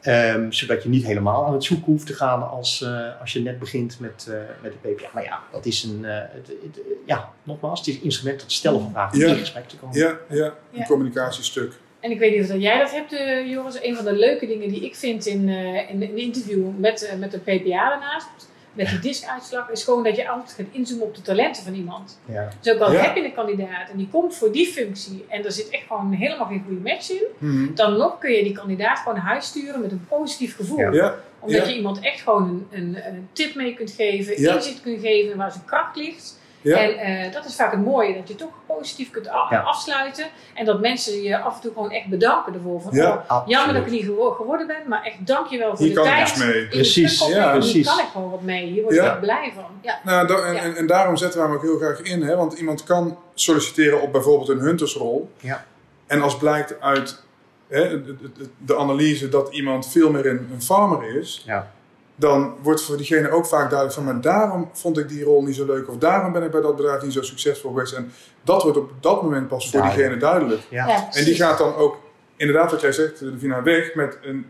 Ehm, 0.00 0.50
zodat 0.50 0.82
je 0.82 0.88
niet 0.88 1.04
helemaal 1.04 1.44
aan 1.46 1.52
het 1.52 1.64
zoeken 1.64 1.86
hoeft 1.86 2.06
te 2.06 2.14
gaan 2.14 2.50
als, 2.50 2.82
eh, 2.82 3.20
als 3.20 3.32
je 3.32 3.40
net 3.40 3.58
begint 3.58 4.00
met, 4.00 4.26
eh, 4.30 4.36
met 4.62 4.72
de 4.72 4.88
PPA. 4.88 5.08
Maar 5.14 5.22
ja, 5.24 5.40
dat 5.52 5.66
is 5.66 5.82
een, 5.82 6.04
eh, 6.04 6.14
het, 6.18 6.46
het- 6.62 6.80
ja, 7.06 7.32
nogmaals, 7.42 7.78
het 7.78 7.88
is 7.88 7.94
een 7.96 8.02
instrument 8.02 8.40
het 8.42 8.52
stellen 8.52 8.80
van 8.80 8.90
vragen, 8.90 9.18
om 9.24 9.24
in 9.30 9.36
gesprek 9.36 9.68
te 9.68 9.76
komen. 9.76 9.98
Ja, 9.98 10.16
ja, 10.30 10.54
een 10.74 10.84
communicatiestuk. 10.86 11.72
En 12.06 12.12
ik 12.12 12.18
weet 12.18 12.36
niet 12.40 12.50
of 12.52 12.56
jij 12.60 12.78
dat 12.78 12.90
hebt, 12.92 13.12
eh, 13.12 13.50
Joris. 13.50 13.82
Een 13.82 13.96
van 13.96 14.04
de 14.04 14.12
leuke 14.12 14.46
dingen 14.46 14.68
die 14.68 14.84
ik 14.84 14.94
vind 14.96 15.26
in, 15.26 15.48
eh, 15.48 15.90
in 15.90 16.02
een 16.02 16.16
interview 16.18 16.66
met, 16.78 17.02
eh, 17.06 17.18
met 17.18 17.30
de 17.30 17.38
PPA 17.38 17.88
daarnaast, 17.88 18.28
met 18.72 18.88
die 18.88 18.98
discuitslag, 18.98 19.70
is 19.70 19.84
gewoon 19.84 20.02
dat 20.04 20.16
je 20.16 20.28
altijd 20.28 20.52
gaat 20.52 20.66
inzoomen 20.72 21.06
op 21.06 21.14
de 21.14 21.22
talenten 21.22 21.62
van 21.62 21.74
iemand. 21.74 22.20
Ja. 22.24 22.48
Dus 22.60 22.74
ook 22.74 22.80
al 22.80 22.92
Ja. 22.92 22.98
heb 23.00 23.16
je 23.16 23.24
een 23.24 23.34
kandidaat 23.34 23.90
en 23.90 23.96
die 23.96 24.08
komt 24.10 24.34
voor 24.36 24.52
die 24.52 24.66
functie 24.66 25.24
en 25.28 25.44
er 25.44 25.52
zit 25.52 25.68
echt 25.70 25.86
gewoon 25.86 26.12
helemaal 26.12 26.46
geen 26.46 26.62
goede 26.66 26.80
match 26.90 27.10
in, 27.10 27.22
Mhm. 27.38 27.74
dan 27.74 27.96
nog 27.96 28.18
kun 28.18 28.30
je 28.32 28.42
die 28.42 28.52
kandidaat 28.52 28.98
gewoon 28.98 29.14
naar 29.14 29.26
huis 29.26 29.46
sturen 29.46 29.80
met 29.80 29.92
een 29.92 30.06
positief 30.08 30.56
gevoel. 30.56 30.78
Ja. 30.78 30.92
Ja, 30.92 31.14
Omdat 31.40 31.60
Ja. 31.62 31.68
je 31.68 31.76
iemand 31.76 32.00
echt 32.00 32.20
gewoon 32.20 32.66
een, 32.70 32.78
een, 32.80 33.06
een 33.06 33.28
tip 33.32 33.54
mee 33.54 33.74
kunt 33.74 33.90
geven, 33.90 34.40
Ja. 34.40 34.54
inzicht 34.54 34.82
kunt 34.82 35.00
geven 35.00 35.36
waar 35.36 35.52
zijn 35.52 35.64
kracht 35.64 35.96
ligt. 35.96 36.38
Ja. 36.70 36.78
En 36.78 36.96
eh, 36.98 37.32
dat 37.32 37.44
is 37.44 37.54
vaak 37.56 37.70
het 37.70 37.84
mooie, 37.84 38.14
dat 38.14 38.28
je 38.28 38.34
toch 38.34 38.48
positief 38.66 39.10
kunt 39.10 39.24
Ja. 39.24 39.60
afsluiten. 39.60 40.24
En 40.54 40.64
dat 40.64 40.80
mensen 40.80 41.22
je 41.22 41.38
af 41.38 41.54
en 41.54 41.60
toe 41.60 41.72
gewoon 41.72 41.90
echt 41.90 42.06
bedanken 42.06 42.54
ervoor. 42.54 42.80
Van, 42.80 42.94
Ja. 42.94 43.24
oh, 43.28 43.42
jammer 43.46 43.74
dat 43.74 43.84
ik 43.86 43.90
niet 43.90 44.04
gewo- 44.04 44.30
geworden 44.30 44.66
ben, 44.66 44.76
maar 44.88 45.02
echt 45.04 45.26
dankjewel 45.26 45.76
voor 45.76 45.84
Hier 45.86 45.94
de 45.94 46.00
kan 46.00 46.06
ik 46.08 46.14
tijd. 46.14 46.28
iets 46.28 46.38
mee. 46.38 46.54
In 46.54 46.62
de 46.62 46.68
Precies, 46.68 47.26
ja, 47.26 47.26
Hier 47.50 47.50
precies. 47.60 47.86
kan 47.86 47.98
ik 47.98 48.06
gewoon 48.12 48.30
wat 48.30 48.42
mee. 48.42 48.66
Hier 48.66 48.82
word 48.82 48.94
ik 48.94 49.02
echt 49.02 49.20
blij 49.20 49.52
van. 49.54 49.64
Ja. 49.80 49.98
Nou, 50.04 50.26
da- 50.26 50.38
en, 50.44 50.54
Ja. 50.54 50.60
en, 50.60 50.76
en 50.76 50.86
daarom 50.86 51.16
zetten 51.16 51.40
we 51.40 51.46
hem 51.46 51.56
ook 51.56 51.62
heel 51.62 51.76
graag 51.78 52.00
in. 52.00 52.22
Hè? 52.22 52.36
Want 52.36 52.52
iemand 52.58 52.84
kan 52.84 53.18
solliciteren 53.34 54.00
op 54.02 54.12
bijvoorbeeld 54.12 54.48
een 54.48 54.58
huntersrol. 54.58 55.30
Ja. 55.40 55.64
En 56.06 56.22
als 56.22 56.36
blijkt 56.36 56.80
uit 56.80 57.22
hè, 57.68 58.02
de, 58.04 58.16
de, 58.16 58.48
de 58.58 58.76
analyse 58.76 59.28
dat 59.28 59.54
iemand 59.54 59.88
veel 59.90 60.10
meer 60.10 60.26
een, 60.26 60.48
een 60.52 60.62
farmer 60.62 61.16
is, 61.18 61.42
Ja. 61.46 61.70
Dan 62.16 62.54
wordt 62.62 62.82
voor 62.82 62.96
diegene 62.96 63.30
ook 63.30 63.46
vaak 63.46 63.70
duidelijk 63.70 63.92
van, 63.92 64.04
maar 64.04 64.20
daarom 64.20 64.70
vond 64.72 64.98
ik 64.98 65.08
die 65.08 65.24
rol 65.24 65.42
niet 65.42 65.56
zo 65.56 65.66
leuk, 65.66 65.88
of 65.88 65.96
daarom 65.98 66.32
ben 66.32 66.42
ik 66.42 66.50
bij 66.50 66.60
dat 66.60 66.76
bedrijf 66.76 67.02
niet 67.02 67.12
zo 67.12 67.22
succesvol 67.22 67.70
geweest. 67.72 67.92
En 67.92 68.12
dat 68.42 68.62
wordt 68.62 68.78
op 68.78 68.90
dat 69.00 69.22
moment 69.22 69.48
pas 69.48 69.70
voor 69.70 69.80
Duidelijk. 69.80 70.08
diegene 70.10 70.30
duidelijk. 70.32 70.62
Ja. 70.70 70.86
Ja, 70.88 71.08
En 71.12 71.24
die 71.24 71.34
gaat 71.34 71.58
dan 71.58 71.74
ook, 71.74 71.96
inderdaad 72.36 72.70
wat 72.70 72.80
jij 72.80 72.92
zegt, 72.92 73.18
de 73.18 73.38
Vina 73.38 73.62
weg 73.62 73.94
met 73.94 74.18
een 74.22 74.46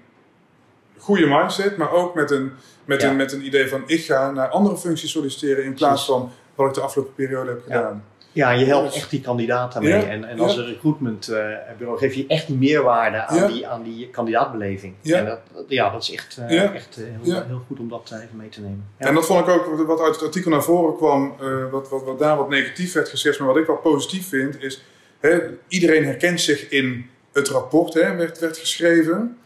goede 0.99 1.27
mindset, 1.27 1.77
maar 1.77 1.91
ook 1.93 2.15
met 2.15 2.31
een, 2.31 2.53
met, 2.85 3.01
Ja. 3.03 3.09
een, 3.11 3.17
met 3.17 3.33
een 3.33 3.47
idee 3.47 3.69
van 3.69 3.83
ik 3.87 4.05
ga 4.05 4.31
naar 4.31 4.49
andere 4.49 4.77
functies 4.77 5.11
solliciteren 5.11 5.65
in 5.65 5.75
plaats 5.75 6.05
van 6.05 6.31
wat 6.55 6.69
ik 6.69 6.75
de 6.75 6.81
afgelopen 6.81 7.15
periode 7.15 7.51
heb 7.51 7.61
Ja. 7.69 7.77
gedaan. 7.77 8.05
Ja, 8.37 8.51
je 8.51 8.65
helpt 8.65 8.95
echt 8.95 9.11
die 9.11 9.21
kandidaat 9.21 9.73
daarmee. 9.73 9.91
Ja, 9.93 10.07
En, 10.07 10.25
en 10.25 10.39
als 10.41 10.55
ja. 10.55 10.61
een 10.61 10.67
recruitmentbureau 10.67 11.99
geef 11.99 12.15
je 12.15 12.25
echt 12.27 12.49
meerwaarde 12.49 13.27
aan, 13.27 13.37
Ja. 13.37 13.47
die, 13.47 13.67
aan 13.67 13.83
die 13.83 14.09
kandidaatbeleving. 14.11 14.95
Ja. 15.01 15.19
En 15.19 15.25
dat, 15.25 15.41
ja, 15.69 15.91
dat 15.91 16.03
is 16.03 16.13
echt, 16.13 16.37
eh, 16.37 16.51
Ja. 16.51 16.73
echt 16.75 16.97
eh, 16.97 17.05
heel, 17.05 17.35
Ja. 17.35 17.45
heel 17.47 17.63
goed 17.67 17.79
om 17.79 17.89
dat 17.89 18.11
eh, 18.13 18.19
even 18.23 18.37
mee 18.37 18.49
te 18.49 18.61
nemen. 18.61 18.85
Ja. 18.99 19.07
En 19.07 19.15
dat 19.15 19.27
vond 19.27 19.41
ik 19.49 19.55
ook, 19.55 19.87
wat 19.87 20.01
uit 20.01 20.15
het 20.15 20.25
artikel 20.25 20.51
naar 20.51 20.63
voren 20.63 20.97
kwam, 20.97 21.35
eh, 21.41 21.71
wat, 21.71 21.89
wat, 21.89 22.05
wat 22.05 22.19
daar 22.19 22.37
wat 22.37 22.49
negatief 22.49 22.93
werd 22.93 23.09
geschetst, 23.09 23.41
maar 23.41 23.49
wat 23.49 23.57
ik 23.57 23.67
wel 23.67 23.77
positief 23.77 24.29
vind, 24.29 24.63
is 24.63 24.83
hè, 25.21 25.39
iedereen 25.69 26.05
herkent 26.05 26.41
zich 26.41 26.69
in 26.69 27.07
het 27.33 27.49
rapport, 27.49 27.95
hè, 27.95 28.15
werd, 28.17 28.39
werd 28.39 28.57
geschreven. 28.59 29.39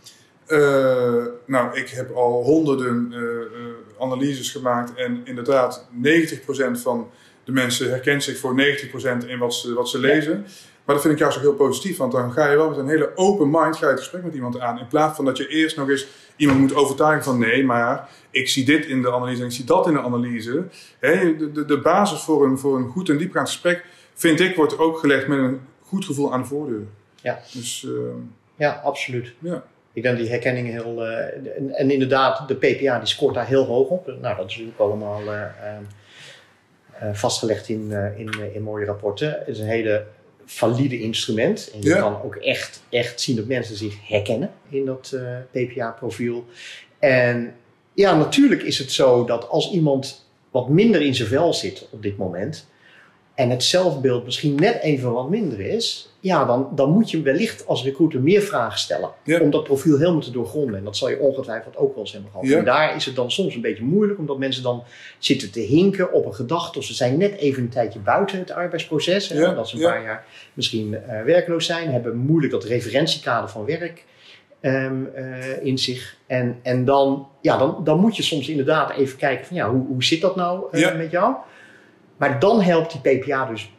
Eh, 0.46 1.24
nou, 1.46 1.78
ik 1.78 1.88
heb 1.88 2.10
al 2.14 2.42
honderden 2.42 3.08
eh, 3.12 3.18
eh, 3.20 4.02
analyses 4.02 4.50
gemaakt 4.50 4.94
en 4.94 5.20
inderdaad 5.24 5.86
90% 5.90 6.80
van 6.80 7.10
de 7.50 7.60
mensen 7.60 7.90
herkent 7.90 8.22
zich 8.24 8.38
voor 8.38 8.54
90% 9.24 9.26
in 9.26 9.38
wat 9.38 9.54
ze, 9.54 9.74
wat 9.74 9.88
ze 9.88 9.98
lezen. 9.98 10.46
Maar 10.84 10.94
dat 10.94 11.00
vind 11.00 11.14
ik 11.14 11.20
juist 11.20 11.36
ook 11.36 11.42
heel 11.42 11.54
positief, 11.54 11.96
want 11.96 12.12
dan 12.12 12.32
ga 12.32 12.50
je 12.50 12.56
wel 12.56 12.68
met 12.68 12.78
een 12.78 12.88
hele 12.88 13.10
open 13.14 13.50
mind 13.50 13.76
ga 13.76 13.84
je 13.84 13.90
het 13.90 14.00
gesprek 14.00 14.22
met 14.22 14.34
iemand 14.34 14.60
aan. 14.60 14.78
In 14.78 14.86
plaats 14.86 15.16
van 15.16 15.24
dat 15.24 15.36
je 15.36 15.48
eerst 15.48 15.76
nog 15.76 15.90
eens 15.90 16.06
iemand 16.36 16.58
moet 16.60 16.74
overtuigen 16.74 17.24
van 17.24 17.38
nee, 17.38 17.64
maar 17.64 18.08
ik 18.30 18.48
zie 18.48 18.64
dit 18.64 18.86
in 18.86 19.02
de 19.02 19.12
analyse 19.12 19.40
en 19.40 19.46
ik 19.46 19.52
zie 19.52 19.64
dat 19.64 19.86
in 19.86 19.92
de 19.92 20.00
analyse. 20.00 20.64
De, 21.00 21.50
de, 21.52 21.64
de 21.64 21.80
basis 21.80 22.20
voor 22.20 22.44
een, 22.44 22.58
voor 22.58 22.76
een 22.76 22.88
goed 22.88 23.08
en 23.08 23.16
diepgaand 23.16 23.48
gesprek, 23.48 23.84
vind 24.14 24.40
ik, 24.40 24.56
wordt 24.56 24.78
ook 24.78 24.98
gelegd 24.98 25.26
met 25.26 25.38
een 25.38 25.60
goed 25.82 26.04
gevoel 26.04 26.32
aan 26.32 26.40
de 26.40 26.46
voordeur. 26.46 26.82
Ja. 27.22 27.40
Dus 27.52 27.86
eh, 27.86 27.90
Ja, 28.56 28.80
absoluut. 28.84 29.34
ja. 29.38 29.64
Ik 29.92 30.02
denk 30.02 30.18
die 30.18 30.28
herkenning 30.28 30.68
heel... 30.68 31.04
eh, 31.06 31.56
en, 31.56 31.70
en 31.74 31.90
inderdaad, 31.90 32.48
de 32.48 32.54
PPA 32.54 32.98
die 32.98 33.08
scoort 33.08 33.34
daar 33.34 33.46
heel 33.46 33.64
hoog 33.64 33.88
op. 33.88 34.06
Nou, 34.06 34.20
dat 34.20 34.36
is 34.36 34.36
natuurlijk 34.36 34.78
allemaal 34.78 35.20
eh, 35.20 35.42
vastgelegd 37.12 37.68
in, 37.68 37.92
eh, 37.92 38.18
in, 38.18 38.28
eh, 38.28 38.54
in 38.54 38.62
mooie 38.62 38.84
rapporten. 38.86 39.30
Het 39.30 39.48
is 39.48 39.58
een 39.58 39.66
hele 39.66 40.06
valide 40.44 41.00
instrument. 41.00 41.70
En 41.74 41.82
je 41.82 41.88
Ja. 41.88 41.98
kan 42.00 42.22
ook 42.22 42.36
echt, 42.36 42.82
echt 42.88 43.20
zien 43.20 43.36
dat 43.36 43.46
mensen 43.46 43.76
zich 43.76 44.08
herkennen 44.08 44.50
in 44.68 44.84
dat 44.84 45.12
eh, 45.14 45.36
PPA-profiel. 45.50 46.44
En 46.98 47.54
ja, 47.92 48.16
natuurlijk 48.16 48.62
is 48.62 48.78
het 48.78 48.92
zo 48.92 49.24
dat 49.24 49.48
als 49.48 49.70
iemand 49.70 50.28
wat 50.50 50.68
minder 50.68 51.00
in 51.02 51.14
zijn 51.14 51.28
vel 51.28 51.54
zit 51.54 51.86
op 51.90 52.02
dit 52.02 52.16
moment... 52.16 52.66
en 53.40 53.50
het 53.50 53.62
zelfbeeld 53.62 54.24
misschien 54.24 54.54
net 54.54 54.80
even 54.80 55.12
wat 55.12 55.30
minder 55.30 55.60
is... 55.60 56.12
ja, 56.20 56.44
dan, 56.44 56.68
dan 56.74 56.90
moet 56.90 57.10
je 57.10 57.22
wellicht 57.22 57.66
als 57.66 57.84
recruiter 57.84 58.20
meer 58.20 58.40
vragen 58.40 58.78
stellen. 58.78 59.10
Ja. 59.24 59.40
Om 59.40 59.50
dat 59.50 59.64
profiel 59.64 59.98
helemaal 59.98 60.20
te 60.20 60.30
doorgronden. 60.30 60.76
En 60.76 60.84
dat 60.84 60.96
zal 60.96 61.08
je 61.08 61.18
ongetwijfeld 61.18 61.76
ook 61.76 61.94
wel 61.94 62.02
eens 62.04 62.12
hebben 62.12 62.30
gehad. 62.30 62.46
Ja. 62.46 62.58
En 62.58 62.64
daar 62.64 62.96
is 62.96 63.04
het 63.04 63.14
dan 63.14 63.30
soms 63.30 63.54
een 63.54 63.60
beetje 63.60 63.84
moeilijk... 63.84 64.18
omdat 64.18 64.38
mensen 64.38 64.62
dan 64.62 64.82
zitten 65.18 65.50
te 65.50 65.60
hinken 65.60 66.12
op 66.12 66.26
een 66.26 66.34
gedachte... 66.34 66.78
of 66.78 66.84
ze 66.84 66.94
zijn 66.94 67.18
net 67.18 67.36
even 67.36 67.62
een 67.62 67.68
tijdje 67.68 67.98
buiten 67.98 68.38
het 68.38 68.50
arbeidsproces. 68.50 69.28
Hè, 69.28 69.38
Ja, 69.38 69.54
Dat 69.54 69.68
ze 69.68 69.76
een 69.76 69.82
paar 69.82 70.02
jaar 70.02 70.24
misschien 70.54 70.94
eh, 70.94 71.22
werkloos 71.22 71.66
zijn... 71.66 71.90
hebben 71.92 72.16
moeilijk 72.16 72.52
dat 72.52 72.64
referentiekader 72.64 73.48
van 73.48 73.64
werk... 73.64 74.04
ehm, 74.60 75.04
eh, 75.14 75.64
in 75.64 75.78
zich. 75.78 76.16
En, 76.26 76.58
en 76.62 76.84
dan, 76.84 77.28
ja, 77.40 77.58
dan, 77.58 77.80
dan 77.84 78.00
moet 78.00 78.16
je 78.16 78.22
soms 78.22 78.48
inderdaad 78.48 78.90
even 78.90 79.18
kijken 79.18 79.46
van 79.46 79.56
ja, 79.56 79.70
hoe, 79.70 79.86
hoe 79.86 80.04
zit 80.04 80.20
dat 80.20 80.36
nou 80.36 80.64
eh, 80.70 80.96
met 80.96 81.10
jou? 81.10 81.34
Maar 82.20 82.38
dan 82.38 82.60
helpt 82.60 82.92
die 83.02 83.18
PPA 83.18 83.44
dus 83.46 83.72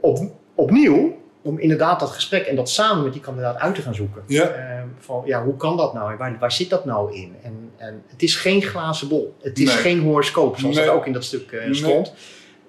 op, 0.00 0.18
opnieuw 0.54 1.16
om 1.42 1.58
inderdaad 1.58 2.00
dat 2.00 2.10
gesprek 2.10 2.46
en 2.46 2.56
dat 2.56 2.70
samen 2.70 3.04
met 3.04 3.12
die 3.12 3.22
kandidaat 3.22 3.56
uit 3.58 3.74
te 3.74 3.82
gaan 3.82 3.94
zoeken. 3.94 4.22
Ja. 4.26 4.44
Ehm, 4.48 4.86
van 4.98 5.22
ja, 5.24 5.44
hoe 5.44 5.56
kan 5.56 5.76
dat 5.76 5.94
nou 5.94 6.12
en 6.12 6.18
waar, 6.18 6.38
waar 6.38 6.52
zit 6.52 6.70
dat 6.70 6.84
nou 6.84 7.14
in? 7.14 7.34
En, 7.42 7.70
en 7.76 8.02
het 8.06 8.22
is 8.22 8.36
geen 8.36 8.62
glazen 8.62 9.08
bol. 9.08 9.34
Het 9.40 9.58
is 9.58 9.64
Nee. 9.74 9.76
geen 9.76 10.00
horoscoop, 10.00 10.58
zoals 10.58 10.76
Nee. 10.76 10.84
dat 10.86 10.94
ook 10.94 11.06
in 11.06 11.12
dat 11.12 11.24
stuk 11.24 11.52
eh, 11.52 11.64
Nee. 11.64 11.74
stond. 11.74 12.14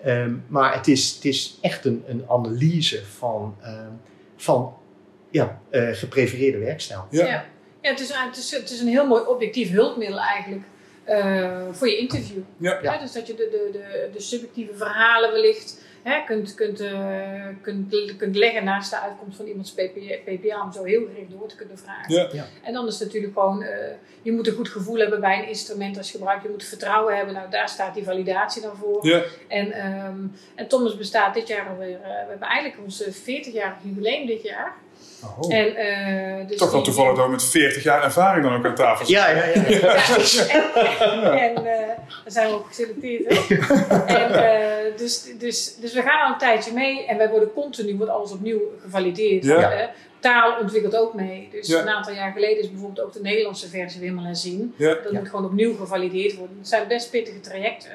Ehm, 0.04 0.34
maar 0.48 0.74
het 0.74 0.88
is, 0.88 1.14
het 1.16 1.26
is 1.26 1.58
echt 1.62 1.86
een, 1.86 2.04
een 2.08 2.24
analyse 2.30 3.06
van, 3.06 3.56
ehm, 3.62 3.92
van 4.38 4.74
ja, 5.30 5.60
eh, 5.70 5.88
geprefereerde 5.92 6.58
werkstijl. 6.58 7.06
Ja. 7.10 7.26
Ja. 7.26 7.46
Ja, 7.82 7.90
het 7.90 8.00
is, 8.00 8.12
het, 8.14 8.38
is, 8.38 8.52
het 8.52 8.70
is 8.72 8.80
een 8.80 8.88
heel 8.88 9.08
mooi 9.08 9.24
objectief 9.26 9.72
hulpmiddel 9.72 10.20
eigenlijk. 10.20 10.62
Voor 11.72 11.88
je 11.88 11.98
interview. 11.98 12.42
Ja. 12.58 12.80
Ja, 12.82 12.98
dus 12.98 13.12
dat 13.12 13.28
je 13.28 13.34
de, 13.36 13.48
de, 13.52 13.70
de, 13.72 14.10
de 14.14 14.22
subjectieve 14.22 14.74
verhalen 14.74 15.32
wellicht 15.32 15.82
hè, 16.04 16.24
kunt, 16.26 16.54
kunt, 16.54 16.82
uh, 16.82 17.48
kunt, 17.62 18.16
kunt 18.18 18.36
leggen 18.36 18.64
naast 18.64 18.90
de 18.90 19.00
uitkomst 19.00 19.38
van 19.38 19.46
iemands 19.46 19.74
PPA, 19.74 20.64
om 20.64 20.72
zo 20.72 20.84
heel 20.84 21.06
gericht 21.06 21.32
door 21.32 21.48
te 21.48 21.56
kunnen 21.56 21.78
vragen. 21.78 22.14
Ja. 22.14 22.30
Ja. 22.32 22.48
En 22.64 22.74
dan 22.74 22.88
is 22.88 23.00
het 23.00 23.08
natuurlijk 23.08 23.34
gewoon, 23.34 23.62
uh, 23.62 23.70
je 24.22 24.32
moet 24.32 24.48
een 24.48 24.56
goed 24.56 24.70
gevoel 24.70 24.98
hebben 24.98 25.20
bij 25.20 25.40
een 25.40 25.48
instrument 25.48 25.98
als 25.98 26.12
je 26.12 26.18
gebruikt, 26.18 26.44
je 26.44 26.50
moet 26.50 26.64
vertrouwen 26.64 27.16
hebben, 27.16 27.34
nou 27.34 27.50
daar 27.50 27.70
staat 27.70 27.94
die 27.94 28.04
validatie 28.04 28.62
dan 28.62 28.76
voor. 28.76 29.08
Ja. 29.08 29.22
En, 29.48 29.88
um, 29.88 30.32
en 30.56 30.68
Thomas 30.68 30.98
bestaat 30.98 31.34
dit 31.34 31.48
jaar 31.48 31.70
alweer, 31.70 32.00
uh, 32.00 32.02
we 32.02 32.30
hebben 32.30 32.48
eigenlijk 32.48 32.84
ons 32.84 33.04
40-jarig 33.04 33.78
jubileum 33.84 34.26
dit 34.26 34.42
jaar. 34.42 34.76
Oh. 35.40 35.54
En, 35.54 35.68
uh, 35.68 36.48
dus 36.48 36.58
Toch 36.58 36.72
wel 36.72 36.82
toevallig 36.82 37.20
ook 37.20 37.30
met 37.30 37.44
40 37.44 37.84
jaar 37.84 38.04
ervaring 38.04 38.46
dan 38.46 38.56
ook 38.56 38.66
aan 38.66 38.76
tafel 38.76 39.10
Ja, 39.10 39.30
ja, 39.30 39.46
ja. 39.46 39.68
ja. 39.68 39.96
en 41.48 41.52
uh, 41.52 41.64
daar 41.64 41.98
zijn 42.26 42.48
we 42.48 42.54
ook 42.54 42.68
geselecteerd. 42.68 43.48
en, 44.06 44.32
uh, 44.32 44.98
dus, 44.98 45.24
dus, 45.38 45.76
dus 45.76 45.94
we 45.94 46.02
gaan 46.02 46.26
al 46.26 46.32
een 46.32 46.38
tijdje 46.38 46.74
mee 46.74 47.06
en 47.06 47.18
wij 47.18 47.30
worden 47.30 47.54
continu, 47.54 47.96
wordt 47.96 48.12
alles 48.12 48.32
opnieuw 48.32 48.60
gevalideerd. 48.82 49.44
Ja. 49.44 49.90
Taal 50.24 50.60
ontwikkelt 50.62 50.96
ook 50.96 51.14
mee. 51.14 51.48
Dus 51.52 51.68
Ja. 51.68 51.82
een 51.82 51.90
aantal 51.90 52.14
jaar 52.14 52.32
geleden 52.32 52.60
is 52.64 52.72
bijvoorbeeld 52.72 53.06
ook 53.08 53.14
de 53.14 53.22
Nederlandse 53.22 53.70
versie 53.70 54.00
weer 54.00 54.10
helemaal 54.10 54.30
herzien. 54.32 54.74
Ja. 54.78 54.98
Dat 55.04 55.12
moet 55.12 55.30
gewoon 55.30 55.46
opnieuw 55.46 55.76
gevalideerd 55.76 56.36
worden. 56.36 56.58
Het 56.58 56.68
zijn 56.68 56.88
best 56.88 57.10
pittige 57.12 57.40
trajecten. 57.40 57.92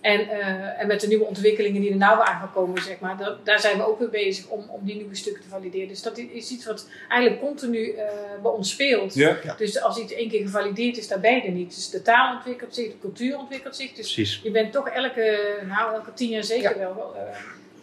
En, 0.00 0.20
uh, 0.20 0.80
en 0.80 0.86
met 0.86 1.00
de 1.00 1.06
nieuwe 1.06 1.24
ontwikkelingen 1.24 1.80
die 1.80 1.90
er 1.90 1.96
nou 1.96 2.18
aan 2.18 2.38
gaan 2.40 2.52
komen, 2.54 2.82
zeg 2.82 2.98
maar, 3.00 3.16
dat, 3.16 3.46
daar 3.46 3.60
zijn 3.60 3.76
we 3.76 3.86
ook 3.86 3.98
weer 3.98 4.10
bezig 4.10 4.46
om, 4.48 4.64
om 4.68 4.80
die 4.84 4.96
nieuwe 4.96 5.14
stukken 5.14 5.42
te 5.42 5.48
valideren. 5.48 5.88
Dus 5.88 6.02
dat 6.02 6.18
is 6.18 6.50
iets 6.50 6.66
wat 6.66 6.88
eigenlijk 7.08 7.40
continu 7.42 7.78
uh, 7.92 8.02
bij 8.42 8.50
ons 8.50 8.70
speelt. 8.70 9.14
Ja. 9.14 9.36
Dus 9.58 9.80
als 9.80 9.98
iets 9.98 10.12
één 10.12 10.28
keer 10.28 10.42
gevalideerd 10.42 10.96
is, 10.98 11.08
daar 11.08 11.20
ben 11.20 11.34
je 11.34 11.42
er 11.42 11.50
niet. 11.50 11.74
Dus 11.74 11.90
de 11.90 12.02
taal 12.02 12.34
ontwikkelt 12.36 12.74
zich, 12.74 12.86
de 12.86 12.98
cultuur 13.00 13.38
ontwikkelt 13.38 13.76
zich. 13.76 13.92
Dus 13.92 14.12
Precies. 14.14 14.40
je 14.42 14.50
bent 14.50 14.72
toch 14.72 14.88
elke, 14.88 15.38
nou, 15.66 15.94
elke 15.94 16.12
tien 16.14 16.28
jaar 16.30 16.44
zeker 16.44 16.70
Ja. 16.70 16.78
wel, 16.78 17.14
uh, 17.16 17.22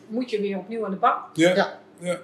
moet 0.07 0.29
je 0.29 0.41
weer 0.41 0.57
opnieuw 0.57 0.85
aan 0.85 0.91
de 0.91 0.97
bak. 0.97 1.29
Ja. 1.33 1.79
Ja. 1.99 2.19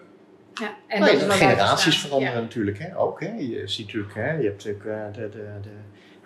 Ja. 0.60 0.76
En 0.88 1.02
Nee, 1.02 1.18
de 1.18 1.26
wij 1.26 1.38
generaties 1.38 2.00
veranderen 2.00 2.36
Ja. 2.36 2.42
natuurlijk 2.42 2.80
hè, 2.80 2.98
ook. 2.98 3.20
Hè. 3.20 3.34
Je 3.38 3.62
ziet 3.66 3.86
natuurlijk, 3.86 4.16
hè, 4.16 4.32
je 4.32 4.44
hebt 4.44 4.66
natuurlijk 4.66 4.86
uh, 4.86 5.14
de, 5.14 5.30
de, 5.30 5.48
de, 5.62 5.70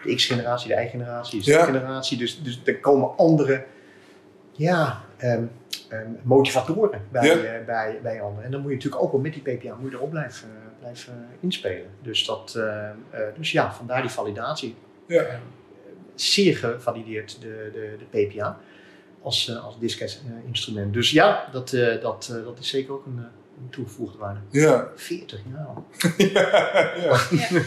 de 0.04 0.16
X-generatie, 0.16 0.76
de 0.76 0.82
Y-generatie, 0.84 1.44
de 1.44 1.52
Ja. 1.52 1.64
Z-generatie. 1.64 2.18
Dus, 2.18 2.44
dus 2.44 2.62
er 2.66 2.80
komen 2.80 3.18
andere 3.18 3.66
ja, 4.52 5.02
um, 5.24 5.52
um, 5.92 6.20
motivatoren 6.24 7.02
bij, 7.12 7.28
Ja. 7.28 7.36
uh, 7.36 7.66
bij, 7.66 8.00
bij 8.04 8.22
anderen. 8.22 8.46
En 8.46 8.52
dan 8.52 8.62
moet 8.62 8.70
je 8.70 8.76
natuurlijk 8.76 9.04
ook 9.04 9.12
wel 9.12 9.22
met 9.22 9.34
die 9.34 9.42
PPA 9.42 9.76
moet 9.76 9.92
je 9.92 9.98
erop 9.98 10.10
blijven, 10.10 10.50
blijven 10.80 11.28
inspelen. 11.40 11.90
Dus, 12.02 12.26
dat, 12.26 12.60
dus 13.38 13.52
ja, 13.52 13.74
vandaar 13.74 14.02
die 14.02 14.12
validatie. 14.12 14.76
Ja. 15.08 15.26
zeer 16.16 16.58
gevalideerd, 16.58 17.38
de, 17.42 17.70
de, 17.74 17.98
de 18.12 18.26
PPA, 18.26 18.60
als, 19.22 19.58
als 19.64 19.80
disk-instrument. 19.80 20.94
Dus 20.94 21.12
ja, 21.12 21.48
dat, 21.52 21.70
dat, 22.02 22.40
dat 22.44 22.60
is 22.60 22.70
zeker 22.70 22.94
ook 22.94 23.06
een 23.06 23.26
toegevoegde 23.70 24.18
waarde. 24.18 24.40
Ja. 24.50 24.88
40 24.96 25.40
jaar 25.52 25.66
al. 25.66 25.86
ja. 26.18 26.42
ja. 26.96 27.20
Ja. 27.32 27.62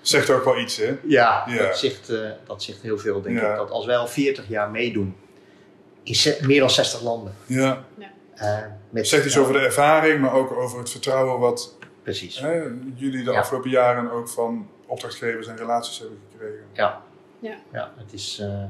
Zegt 0.00 0.30
ook 0.30 0.44
wel 0.44 0.58
iets, 0.58 0.76
hè? 0.76 0.96
Ja, 1.02 1.44
Ja. 1.46 1.62
Dat, 1.62 1.78
zegt, 1.78 2.10
uh, 2.10 2.30
dat 2.46 2.62
zegt 2.62 2.80
heel 2.82 2.98
veel, 2.98 3.22
denk 3.22 3.38
Ja. 3.40 3.50
ik. 3.50 3.56
Dat 3.56 3.70
als 3.70 3.86
wij 3.86 3.96
al 3.96 4.06
40 4.08 4.48
jaar 4.48 4.70
meedoen 4.70 5.16
in 6.02 6.16
meer 6.46 6.60
dan 6.60 6.70
60 6.70 7.02
landen. 7.02 7.34
Ja. 7.46 7.84
Uh, 8.42 8.58
met, 8.90 9.08
Zegt 9.08 9.24
iets 9.26 9.38
over 9.38 9.52
de 9.52 9.58
ervaring, 9.58 10.20
maar 10.20 10.32
ook 10.32 10.50
over 10.52 10.78
het 10.78 10.90
vertrouwen 10.90 11.38
wat 11.40 11.76
Precies. 12.02 12.40
hè, 12.40 12.62
jullie 12.94 13.24
de 13.24 13.30
Ja. 13.30 13.38
afgelopen 13.38 13.70
jaren 13.70 14.10
ook 14.10 14.28
van 14.28 14.68
opdrachtgevers 14.86 15.46
en 15.46 15.56
relaties 15.56 15.98
hebben 15.98 16.18
gekregen. 16.32 16.64
Ja. 16.72 17.02
Ja. 17.38 17.56
ja, 17.72 17.92
het 17.96 18.12
is. 18.12 18.38
Uh, 18.42 18.64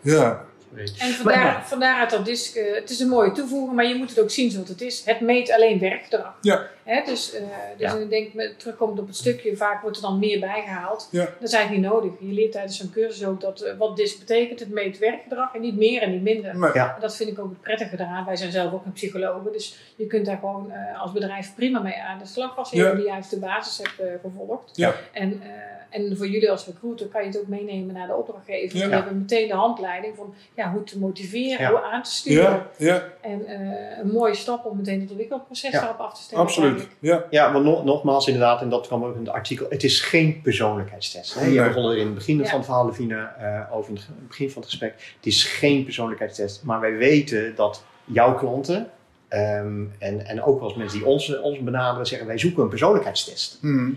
Ja. 0.00 0.44
Weet. 0.76 0.94
En 0.98 1.06
Maar 1.08 1.16
vandaar, 1.16 1.44
ja. 1.44 1.62
vandaar 1.64 2.00
uit 2.00 2.10
dat 2.10 2.24
disk, 2.24 2.56
uh, 2.56 2.74
het 2.74 2.90
is 2.90 3.00
een 3.00 3.08
mooie 3.08 3.32
toevoeging, 3.32 3.72
maar 3.72 3.86
je 3.86 3.94
moet 3.94 4.08
het 4.10 4.20
ook 4.20 4.30
zien 4.30 4.50
zoals 4.50 4.68
het 4.68 4.80
is. 4.80 5.04
Het 5.04 5.20
meet 5.20 5.52
alleen 5.52 5.78
werkgedrag. 5.78 6.34
Ja. 6.40 6.66
Hè, 6.84 7.02
dus 7.04 7.34
uh, 7.34 7.40
dus 7.78 7.90
Ja. 7.92 7.94
ik 7.96 8.10
denk, 8.10 8.34
met, 8.34 8.58
terugkomend 8.58 8.98
op 8.98 9.06
het 9.06 9.16
stukje, 9.16 9.56
vaak 9.56 9.82
wordt 9.82 9.96
er 9.96 10.02
dan 10.02 10.18
meer 10.18 10.40
bijgehaald. 10.40 11.08
Ja. 11.10 11.24
Dat 11.24 11.48
is 11.48 11.52
eigenlijk 11.52 11.82
niet 11.84 11.92
nodig. 11.92 12.10
Je 12.20 12.32
leert 12.32 12.52
tijdens 12.52 12.76
zo'n 12.78 12.90
cursus 12.90 13.24
ook 13.26 13.40
dat, 13.40 13.62
uh, 13.64 13.72
wat 13.78 13.96
disk 13.96 14.18
betekent. 14.18 14.60
Het 14.60 14.70
meet 14.70 14.98
werkgedrag 14.98 15.54
en 15.54 15.60
niet 15.60 15.76
meer 15.76 16.02
en 16.02 16.10
niet 16.10 16.22
minder. 16.22 16.56
Maar, 16.58 16.74
Ja. 16.74 16.94
En 16.94 17.00
dat 17.00 17.16
vind 17.16 17.30
ik 17.30 17.38
ook 17.38 17.48
het 17.50 17.60
prettige 17.60 17.94
eraan. 17.94 18.24
Wij 18.24 18.36
zijn 18.36 18.52
zelf 18.52 18.72
ook 18.72 18.84
een 18.84 18.92
psychologen, 18.92 19.52
dus 19.52 19.78
je 19.96 20.06
kunt 20.06 20.26
daar 20.26 20.38
gewoon 20.38 20.70
uh, 20.70 21.00
als 21.00 21.12
bedrijf 21.12 21.54
prima 21.54 21.80
mee 21.80 22.02
aan 22.02 22.18
de 22.18 22.26
slag 22.26 22.56
als 22.58 22.70
je 22.70 22.76
Ja. 22.76 22.94
de 22.94 23.02
juiste 23.02 23.38
basis 23.38 23.76
hebt 23.78 24.00
uh, 24.00 24.06
gevolgd. 24.22 24.70
Ja. 24.76 24.94
En, 25.12 25.32
uh, 25.32 25.48
en 25.90 26.16
voor 26.16 26.26
jullie 26.28 26.50
als 26.50 26.66
recruiter 26.66 27.06
kan 27.06 27.20
je 27.20 27.26
het 27.26 27.38
ook 27.40 27.46
meenemen 27.46 27.94
naar 27.94 28.06
de 28.06 28.14
opdrachtgever. 28.14 28.78
Ja. 28.78 28.84
Die 28.84 28.94
hebben 28.94 29.18
meteen 29.18 29.48
de 29.48 29.54
handleiding 29.54 30.16
van 30.16 30.34
ja, 30.56 30.72
hoe 30.72 30.84
te 30.84 30.98
motiveren, 30.98 31.60
Ja. 31.60 31.70
hoe 31.70 31.80
aan 31.82 32.02
te 32.02 32.10
sturen. 32.10 32.42
ja, 32.76 32.86
ja, 32.86 33.02
En 33.20 33.40
uh, 33.40 33.98
een 34.02 34.10
mooie 34.12 34.34
stap 34.34 34.64
om 34.64 34.76
meteen 34.76 35.00
het 35.00 35.08
ontwikkelproces 35.10 35.70
Ja. 35.72 35.80
daarop 35.80 35.98
af 36.00 36.14
te 36.14 36.22
stellen. 36.22 36.44
absoluut. 36.44 36.88
Ja. 36.98 37.24
Ja, 37.30 37.48
maar 37.50 37.60
no- 37.62 37.82
nogmaals, 37.82 38.26
inderdaad, 38.26 38.60
en 38.60 38.68
dat 38.68 38.86
kwam 38.86 39.04
ook 39.04 39.14
in 39.14 39.20
het 39.20 39.28
artikel. 39.28 39.66
Het 39.68 39.84
is 39.84 40.00
geen 40.00 40.40
persoonlijkheidstest. 40.42 41.34
Hè? 41.34 41.46
Je 41.46 41.62
begon 41.62 41.90
er 41.90 41.96
in 41.96 42.06
het 42.06 42.14
begin 42.14 42.38
Ja. 42.38 42.44
van 42.44 42.56
het 42.56 42.64
verhaal, 42.66 42.86
Levine, 42.86 43.28
uh, 43.40 43.76
over 43.76 43.90
in 43.90 43.96
het 43.96 44.28
begin 44.28 44.50
van 44.50 44.62
het 44.62 44.70
gesprek. 44.70 44.94
Het 45.16 45.26
is 45.26 45.44
geen 45.44 45.84
persoonlijkheidstest. 45.84 46.62
Maar 46.62 46.80
wij 46.80 46.96
weten 46.96 47.54
dat 47.54 47.84
jouw 48.04 48.34
klanten. 48.34 48.90
Um, 49.30 49.92
en, 49.98 50.26
en 50.26 50.42
ook 50.42 50.58
wel 50.60 50.68
eens 50.68 50.78
mensen 50.78 50.98
die 50.98 51.06
ons, 51.08 51.40
ons 51.40 51.58
benaderen, 51.58 52.06
zeggen 52.06 52.26
wij 52.28 52.38
zoeken 52.38 52.62
een 52.62 52.68
persoonlijkheidstest. 52.68 53.58
Mhm. 53.62 53.90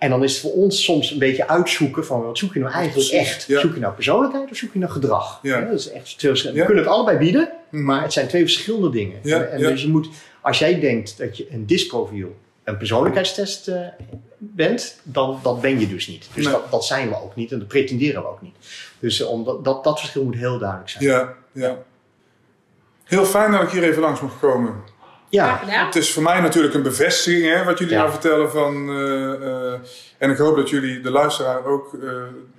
En 0.00 0.10
dan 0.10 0.22
is 0.24 0.32
het 0.32 0.40
voor 0.40 0.52
ons 0.52 0.84
soms 0.84 1.10
een 1.10 1.18
beetje 1.18 1.48
uitzoeken 1.48 2.06
van 2.06 2.22
wat 2.22 2.38
zoek 2.38 2.54
je 2.54 2.60
nou 2.60 2.72
eigenlijk 2.72 3.08
Precies, 3.08 3.28
echt? 3.30 3.46
ja. 3.46 3.60
Zoek 3.60 3.74
je 3.74 3.80
nou 3.80 3.94
persoonlijkheid 3.94 4.50
of 4.50 4.56
zoek 4.56 4.72
je 4.72 4.78
nou 4.78 4.92
gedrag? 4.92 5.38
Ja. 5.42 5.60
dat 5.60 5.78
is 5.78 5.90
echt 5.90 6.04
twee 6.18 6.30
verschillende- 6.30 6.60
Ja. 6.60 6.66
We 6.66 6.72
kunnen 6.72 6.84
het 6.84 6.92
allebei 7.00 7.18
bieden, 7.18 7.52
Mhm. 7.70 7.84
maar 7.84 8.02
het 8.02 8.12
zijn 8.12 8.28
twee 8.28 8.42
verschillende 8.42 8.90
dingen. 8.90 9.18
Ja, 9.22 9.36
En, 9.40 9.50
en 9.52 9.58
ja. 9.60 9.68
Dus 9.68 9.82
je 9.82 9.88
moet, 9.88 10.08
als 10.40 10.58
jij 10.58 10.80
denkt 10.80 11.18
dat 11.18 11.36
je 11.36 11.46
een 11.50 11.66
DISC-profiel 11.66 12.36
een 12.64 12.76
persoonlijkheidstest 12.76 13.68
uh, 13.68 13.76
bent, 14.38 15.00
dan 15.02 15.38
dat 15.42 15.60
ben 15.60 15.80
je 15.80 15.88
dus 15.88 16.06
niet. 16.06 16.28
Dus 16.34 16.44
Nee. 16.44 16.54
dat, 16.54 16.70
dat 16.70 16.84
zijn 16.84 17.08
we 17.08 17.22
ook 17.22 17.36
niet 17.36 17.52
en 17.52 17.58
dat 17.58 17.68
pretenderen 17.68 18.22
we 18.22 18.28
ook 18.28 18.42
niet. 18.42 18.54
Dus 18.98 19.20
uh, 19.20 19.28
om 19.30 19.44
dat, 19.62 19.84
dat, 19.84 19.98
verschil 19.98 20.24
moet 20.24 20.34
heel 20.36 20.58
duidelijk 20.58 20.90
zijn. 20.90 21.04
ja, 21.04 21.34
ja. 21.52 21.78
Heel 23.04 23.24
fijn 23.24 23.50
dat 23.52 23.62
ik 23.62 23.68
hier 23.68 23.82
even 23.82 24.00
langs 24.02 24.20
mocht 24.20 24.38
komen. 24.38 24.74
Ja. 25.30 25.60
Het 25.66 25.96
is 25.96 26.12
voor 26.12 26.22
mij 26.22 26.40
natuurlijk 26.40 26.74
een 26.74 26.82
bevestiging 26.82 27.44
hè, 27.54 27.64
wat 27.64 27.78
jullie 27.78 27.94
Ja. 27.94 28.00
nou 28.00 28.10
vertellen. 28.12 28.50
Van, 28.50 28.88
eh, 28.90 29.32
eh, 29.72 29.78
en 30.18 30.30
ik 30.30 30.36
hoop 30.36 30.56
dat 30.56 30.70
jullie 30.70 31.00
de 31.00 31.10
luisteraar 31.10 31.64
ook 31.64 31.94
eh, 32.02 32.10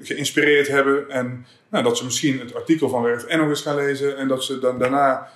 geïnspireerd 0.02 0.68
hebben. 0.68 1.10
En 1.10 1.46
nou, 1.70 1.84
dat 1.84 1.98
ze 1.98 2.04
misschien 2.04 2.40
het 2.40 2.56
artikel 2.56 2.90
van 2.90 3.02
Werf 3.02 3.24
en 3.26 3.38
nog 3.40 3.50
eens 3.50 3.62
gaan 3.62 3.76
lezen. 3.76 4.18
En 4.18 4.28
dat 4.28 4.44
ze 4.44 4.60
dan 4.60 4.80
daarna 4.80 5.28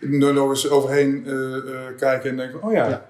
er 0.00 0.08
nog 0.34 0.48
eens 0.50 0.68
overheen 0.70 1.22
eh, 1.26 1.56
eh, 1.56 1.62
kijken 1.98 2.30
en 2.30 2.36
denken: 2.36 2.60
van, 2.60 2.68
oh 2.68 2.74
ja, 2.74 2.88
Ja. 2.88 3.02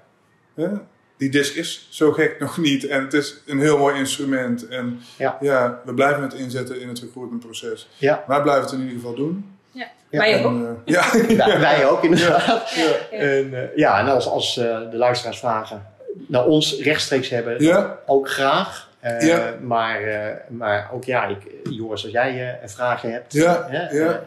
hè, 0.54 0.68
die 1.16 1.30
disc 1.30 1.54
is 1.56 1.86
zo 1.90 2.12
gek 2.12 2.40
nog 2.40 2.58
niet. 2.58 2.86
En 2.86 3.02
het 3.02 3.12
is 3.14 3.42
een 3.46 3.60
heel 3.60 3.78
mooi 3.78 3.94
instrument. 3.98 4.68
En 4.68 5.00
Ja. 5.40 5.80
we 5.84 5.94
blijven 5.94 6.22
het 6.22 6.34
inzetten 6.34 6.80
in 6.80 6.88
het 6.88 7.00
recruitmentproces. 7.00 7.88
Ja. 7.96 8.24
Wij 8.26 8.42
blijven 8.42 8.64
het 8.64 8.72
in 8.72 8.80
ieder 8.80 8.94
geval 8.94 9.14
doen. 9.14 9.51
Ja. 9.72 9.86
Ja, 10.10 10.18
Wij 10.18 10.44
ook. 10.44 10.62
eh, 10.62 10.70
ja, 10.84 11.10
wij, 11.46 11.60
wij 11.60 11.88
ook 11.88 12.02
inderdaad. 12.04 12.70
Ja, 12.74 12.82
ja. 13.10 13.18
En, 13.18 13.46
uh, 13.50 13.76
ja, 13.76 13.98
en 13.98 14.08
als, 14.08 14.26
als 14.28 14.56
uh, 14.56 14.64
de 14.90 14.96
luisteraars 14.96 15.38
vragen 15.38 15.86
naar 16.28 16.44
ons 16.44 16.80
rechtstreeks 16.80 17.28
hebben, 17.28 17.62
Ja. 17.62 17.98
ook 18.06 18.30
graag. 18.30 18.90
Uh, 19.04 19.20
Ja. 19.20 19.54
maar, 19.62 20.00
maar 20.48 20.90
ook 20.92 21.04
ja, 21.04 21.24
ik, 21.26 21.38
Joris, 21.70 22.02
als 22.02 22.12
jij 22.12 22.58
een 22.62 22.68
vragen 22.68 23.12
hebt, 23.12 23.32
Ja, 23.32 23.66
hè, 23.70 23.88
ja. 23.90 24.20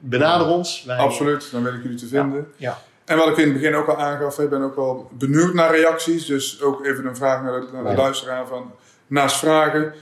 benader 0.00 0.46
ons. 0.46 0.84
Wij, 0.86 0.96
Absoluut, 0.96 1.48
dan 1.52 1.62
weet 1.64 1.72
ik 1.74 1.82
jullie 1.82 1.98
te 1.98 2.06
vinden. 2.06 2.52
Ja. 2.56 2.78
En 3.04 3.16
wat 3.16 3.28
ik 3.28 3.36
in 3.36 3.44
het 3.44 3.52
begin 3.52 3.74
ook 3.74 3.88
al 3.88 3.96
aangaf, 3.98 4.38
ik 4.38 4.50
ben 4.50 4.62
ook 4.62 4.76
wel 4.76 5.10
benieuwd 5.12 5.54
naar 5.54 5.70
reacties. 5.74 6.26
Dus 6.26 6.62
ook 6.62 6.86
even 6.86 7.06
een 7.06 7.16
vraag 7.16 7.42
naar 7.42 7.60
de, 7.60 7.66
naar 7.72 7.82
de 7.84 7.88
Ja. 7.90 7.96
luisteraar 7.96 8.46
van 8.46 8.72
naast 9.06 9.36
vragen, 9.38 9.94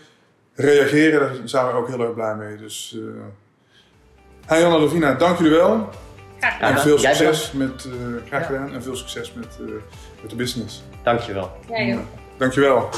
reageren, 0.54 1.20
daar 1.20 1.30
zijn 1.44 1.66
we 1.66 1.72
ook 1.72 1.88
heel 1.88 2.00
erg 2.00 2.14
blij 2.14 2.34
mee. 2.34 2.56
Dus 2.56 2.94
uh, 2.96 3.02
hey 4.46 4.60
Janne 4.60 4.78
Lovina, 4.78 5.14
dank 5.14 5.38
jullie 5.38 5.52
wel. 5.52 5.88
Graag 6.38 6.60
En 6.60 6.66
gedaan. 6.66 6.82
veel 6.82 7.00
Jij 7.00 7.14
succes 7.14 7.52
met, 7.52 7.84
uh, 7.88 7.92
graag 8.28 8.40
Ja. 8.40 8.46
gedaan 8.46 8.72
en 8.72 8.82
veel 8.82 8.96
succes 8.96 9.32
met, 9.32 9.58
uh, 9.60 9.66
met 10.20 10.30
de 10.30 10.36
business. 10.36 10.82
Dankjewel. 11.02 11.50
Ook. 11.68 11.98
Dankjewel. 12.38 12.88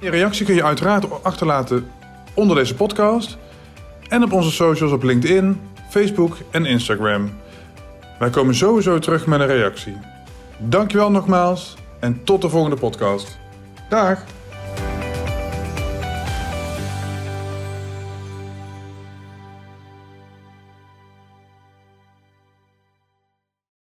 Je 0.00 0.10
reactie 0.10 0.46
kun 0.46 0.54
je 0.54 0.64
uiteraard 0.64 1.24
achterlaten 1.24 1.90
onder 2.34 2.56
deze 2.56 2.74
podcast 2.74 3.36
en 4.08 4.22
op 4.22 4.32
onze 4.32 4.50
socials 4.50 4.92
op 4.92 5.02
LinkedIn, 5.02 5.60
Facebook 5.90 6.36
en 6.50 6.66
Instagram. 6.66 7.30
Wij 8.18 8.30
komen 8.30 8.54
sowieso 8.54 8.98
terug 8.98 9.26
met 9.26 9.40
een 9.40 9.46
reactie. 9.46 9.96
Dankjewel 10.58 11.10
nogmaals 11.10 11.74
en 12.00 12.24
tot 12.24 12.42
de 12.42 12.48
volgende 12.48 12.76
podcast. 12.76 13.38
Dag! 13.88 14.24